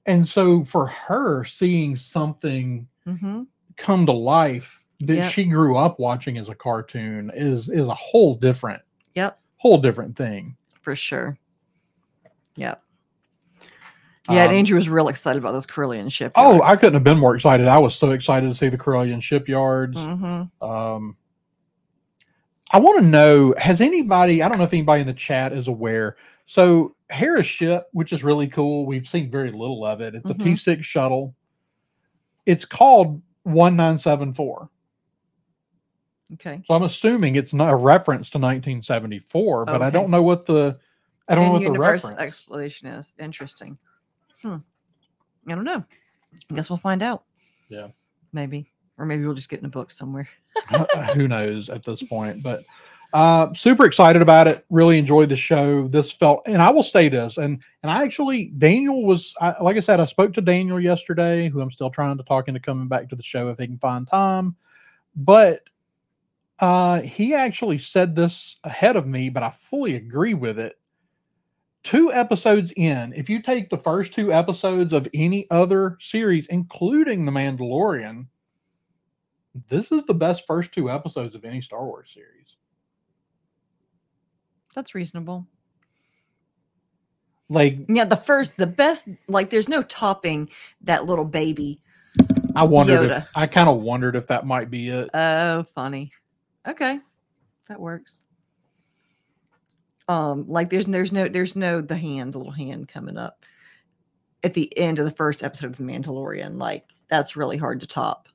[0.08, 3.44] And so for her seeing something hmm
[3.76, 5.32] come to life that Yep.
[5.32, 8.82] she grew up watching as a cartoon is is a whole different
[9.14, 10.56] Yep, whole different thing.
[10.82, 11.38] for sure.
[12.56, 12.82] Yep.
[14.30, 16.32] Yeah, and Um, Andrew was real excited about this Corellian ship.
[16.36, 17.68] Oh, I couldn't have been more excited.
[17.68, 19.98] I was so excited to see the Corellian shipyards.
[19.98, 20.64] Mm-hmm.
[20.68, 21.16] Um,
[22.72, 25.68] I want to know has anybody, I don't know if anybody in the chat is
[25.68, 26.18] aware.
[26.46, 30.16] So, Hera's ship, which is really cool, we've seen very little of it.
[30.16, 30.42] It's Mhm.
[30.42, 31.36] a T 6 shuttle.
[32.46, 34.70] It's called 1974.
[36.34, 36.62] Okay.
[36.66, 40.80] So, I'm assuming it's not a reference to 1974, but I don't know what the.
[41.30, 42.20] I don't know what the reference.
[42.20, 43.12] explanation is.
[43.20, 43.78] Interesting.
[44.42, 44.58] Hmm.
[45.48, 45.84] I don't know.
[46.52, 47.24] I guess we'll find out.
[47.70, 47.88] Yeah.
[48.34, 48.72] Maybe.
[48.98, 50.28] Or maybe we'll just get in a book somewhere.
[51.14, 52.64] who knows at this point but
[53.14, 54.66] uh super excited about it.
[54.70, 55.88] Really enjoyed the show.
[55.88, 59.78] This felt and i will say this and and i actually daniel was I, like
[59.78, 62.88] i said i spoke to daniel yesterday who i'm still trying to talk into coming
[62.88, 64.56] back to the show if he can find time.
[65.16, 65.62] But
[66.60, 70.78] uh he actually said this ahead of me but i fully agree with it.
[71.84, 77.26] Two episodes in if you take the first two episodes of any other series including
[77.26, 78.28] the mandalorian
[79.68, 82.56] this is the best first two episodes of any Star Wars series.
[84.76, 85.48] That's reasonable.
[87.50, 90.50] Like Yeah, the first, the best, like there's no topping
[90.82, 91.82] that little baby.
[92.56, 95.10] I wondered, if, I kind of wondered if that might be it.
[95.14, 96.12] Oh, funny.
[96.68, 97.00] Okay.
[97.70, 98.24] That works.
[100.08, 103.44] Um, like there's there's no there's no the hand, the little hand coming up
[104.44, 106.58] at the end of the first episode of The Mandalorian.
[106.58, 108.28] Like that's really hard to top.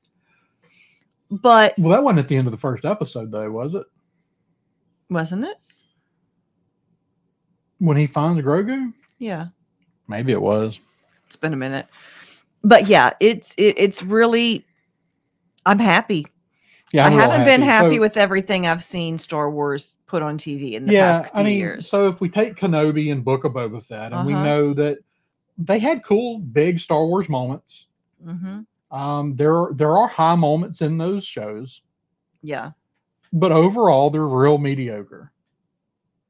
[1.40, 3.84] But Well, that wasn't at the end of the first episode, though, was it?
[5.08, 5.56] wasn't it?
[7.78, 9.46] When he finds Grogu, Yeah.
[10.08, 10.78] maybe it was.
[11.26, 11.86] It's been a minute.
[12.62, 14.64] But yeah, it's it, it's really
[15.66, 16.26] I'm happy.
[16.92, 20.22] Yeah, I I'm real haven't been happy So- with everything I've seen Star Wars put
[20.22, 21.88] on TV in the yeah, past few I mean, years.
[21.88, 24.44] so if we take Kenobi and Book of Boba Fett, and we Uh-huh.
[24.44, 24.98] know that
[25.58, 27.86] they had cool, big Star Wars moments.
[28.22, 28.60] hmm
[28.92, 31.80] Um, there are there are high moments in those shows,
[32.42, 32.72] yeah.
[33.32, 35.32] but overall they're real mediocre,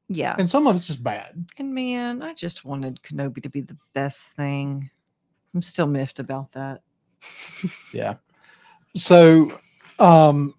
[0.07, 0.33] Yeah.
[0.39, 1.45] and some of it's just bad.
[1.57, 4.89] And man, I just wanted Kenobi to be the best thing.
[5.53, 6.81] I'm still miffed about that.
[7.93, 8.15] Yeah.
[8.95, 9.51] So,
[9.99, 10.53] um,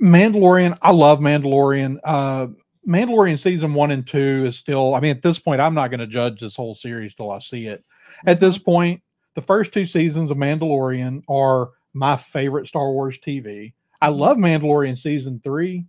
[0.00, 1.98] Mandalorian, I love Mandalorian.
[2.04, 2.48] Uh,
[2.86, 6.00] Mandalorian season one and two is still, I mean, at this point, I'm not going
[6.00, 7.84] to judge this whole series till I see it.
[8.26, 9.02] At this point,
[9.34, 13.72] the first two seasons of Mandalorian are my favorite Star Wars TV.
[14.00, 14.18] I Mhm.
[14.18, 15.86] love Mandalorian season three,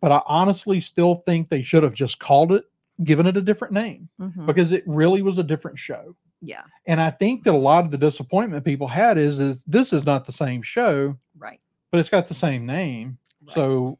[0.00, 2.64] but I honestly still think they should have just called it,
[3.04, 4.46] given it a different name Mhm.
[4.46, 6.16] because it really was a different show.
[6.40, 6.62] Yeah.
[6.86, 10.04] And I think that a lot of the disappointment people had is, is this is
[10.04, 11.60] not the same show, Right.
[11.90, 13.18] but it's got the same name.
[13.46, 13.54] right.
[13.54, 13.98] So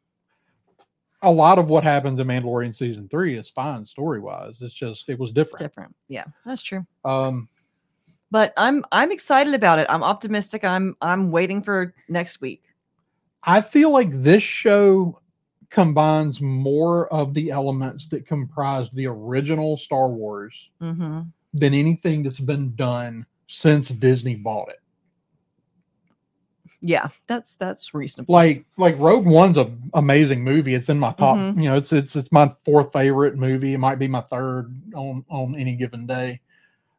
[1.22, 4.56] a lot of what happens in Mandalorian season three is fine story wise.
[4.60, 5.58] It's just it was different.
[5.62, 5.94] different.
[6.08, 6.84] Yeah, that's true.
[7.04, 7.48] Um,
[8.32, 9.86] But I'm I'm excited about it.
[9.90, 10.64] I'm optimistic.
[10.64, 12.64] I'm I'm waiting for next week.
[13.44, 15.20] I feel like this show
[15.68, 21.20] combines more of the elements that comprised the original Star Wars hmm
[21.54, 24.80] than anything that's been done since Disney bought it.
[26.80, 28.32] Yeah, that's that's reasonable.
[28.32, 30.72] like like Rogue One's a amazing movie.
[30.74, 31.56] It's in my top, Mhm.
[31.62, 33.74] you know, it's it's it's my fourth favorite movie.
[33.74, 36.40] It might be my third on on any given day.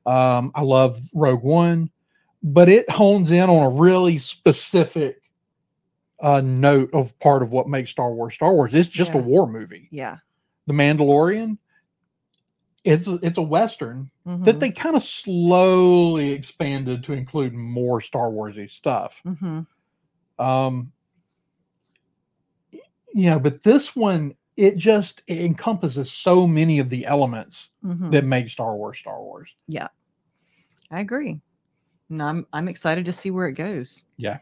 [0.06, 1.90] Um, I love Rogue One,
[2.42, 5.22] but it hones in on a really specific
[6.20, 8.74] uh note of part of what makes Star Wars Star Wars.
[8.74, 9.88] It's just a war movie.
[9.92, 10.18] yeah.
[10.68, 11.58] The Mandalorian,
[12.86, 18.00] it's a, it's a western that Mhm, they kind of slowly expanded to include more
[18.02, 19.66] Star Warsy stuff mhm.
[20.40, 20.92] um
[23.14, 28.12] you know but this one it just it encompasses so many of the elements Mhm.
[28.12, 29.50] that make star wars star wars
[30.94, 31.42] I agree.
[32.10, 34.04] And I'm I'm excited to see where it goes.
[34.18, 34.38] Yeah.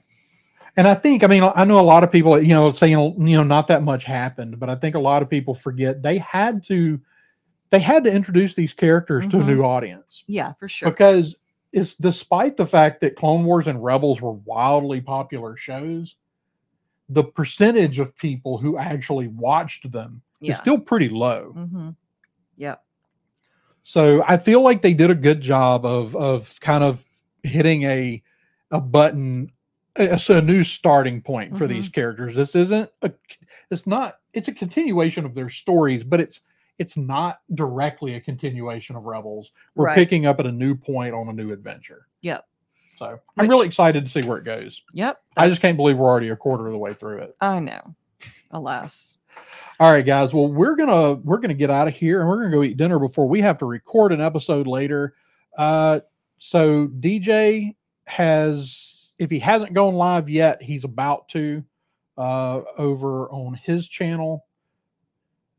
[0.77, 3.35] And i think i mean i know a lot of people you know saying you
[3.37, 6.63] know not that much happened but i think a lot of people forget they had
[6.67, 6.97] to
[7.71, 9.47] they had to introduce these characters to a Mhm.
[9.47, 10.89] new audience Yeah, for sure.
[10.89, 11.35] because
[11.73, 16.15] it's despite the fact that clone wars and rebels were wildly popular shows
[17.09, 20.51] the percentage of people who actually watched them Yeah.
[20.53, 21.89] is still pretty low hmm
[22.55, 22.75] Yeah.
[23.83, 27.05] So I feel like they did a good job of of kind of
[27.43, 28.21] hitting a
[28.71, 29.51] a button,
[29.97, 31.93] a, a new starting point for these mm-hmm.
[31.93, 32.35] characters.
[32.35, 33.11] This isn't a,
[33.69, 36.39] it's not, it's a continuation of their stories, but it's
[36.79, 39.51] it's not directly a continuation of Rebels.
[39.75, 39.95] We're Right.
[39.95, 42.07] picking up at a new point on a new adventure.
[42.21, 42.47] Yep.
[42.97, 44.81] So I'm really excited to see where it goes.
[44.93, 45.21] Yep.
[45.37, 47.35] I just can't believe we're already a quarter of the way through it.
[47.41, 47.95] I know.
[48.51, 49.17] Alas.
[49.79, 50.33] All right, guys.
[50.33, 52.99] Well, we're gonna we're gonna get out of here and we're gonna go eat dinner
[52.99, 55.15] before we have to record an episode later.
[55.57, 56.01] Uh,
[56.37, 57.75] so DJ
[58.05, 61.63] has, if he hasn't gone live yet, he's about to
[62.17, 64.45] uh, over on his channel.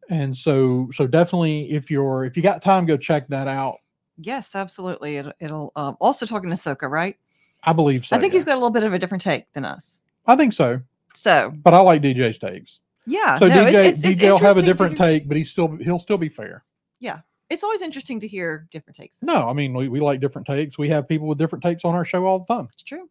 [0.08, 3.78] And so, so definitely, if you're if you got time, go check that out.
[4.18, 5.16] Yes, absolutely.
[5.16, 7.16] It, it'll um, also talking to Soka, right?
[7.64, 8.16] I believe so.
[8.16, 8.38] I think yeah.
[8.38, 10.00] he's got a little bit of a different take than us.
[10.26, 10.80] I think so,
[11.14, 12.80] So but I like DJ's takes.
[13.06, 15.76] Yeah, So no, DJ it's, it's, DJ will have a different take, but he's still
[15.76, 16.64] he'll still be fair.
[17.00, 17.20] Yeah.
[17.50, 19.18] It's always interesting to hear different takes.
[19.22, 20.78] No, I mean we, we like different takes.
[20.78, 22.68] We have people with different takes on our show all the time.
[22.72, 23.08] It's true.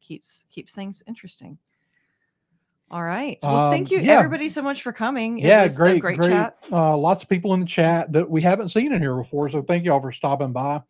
[0.00, 1.58] Keeps keeps things interesting.
[2.90, 3.38] All right.
[3.42, 4.18] Well, thank Um, you yeah.
[4.18, 5.40] everybody so much for coming.
[5.40, 6.30] It yeah, great, great, great.
[6.30, 6.56] chat.
[6.70, 9.48] Uh, lots of people in the chat that we haven't seen in here before.
[9.50, 10.82] So thank you all for stopping by.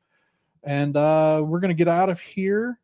[0.62, 2.78] And uh, we're gonna get out of here.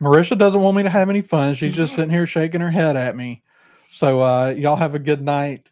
[0.00, 1.54] Marisha doesn't want me to have any fun.
[1.54, 3.42] She's just sitting here shaking her head at me.
[3.94, 5.70] So uh, y'all have a good night,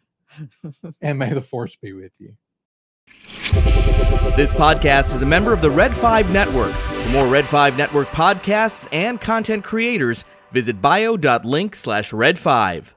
[1.01, 2.37] and may the force be with you.
[4.37, 6.71] This podcast is a member of the Red 5 Network.
[6.71, 10.23] For more Red 5 Network podcasts and content creators,
[10.53, 12.95] visit bio.link slash red 5.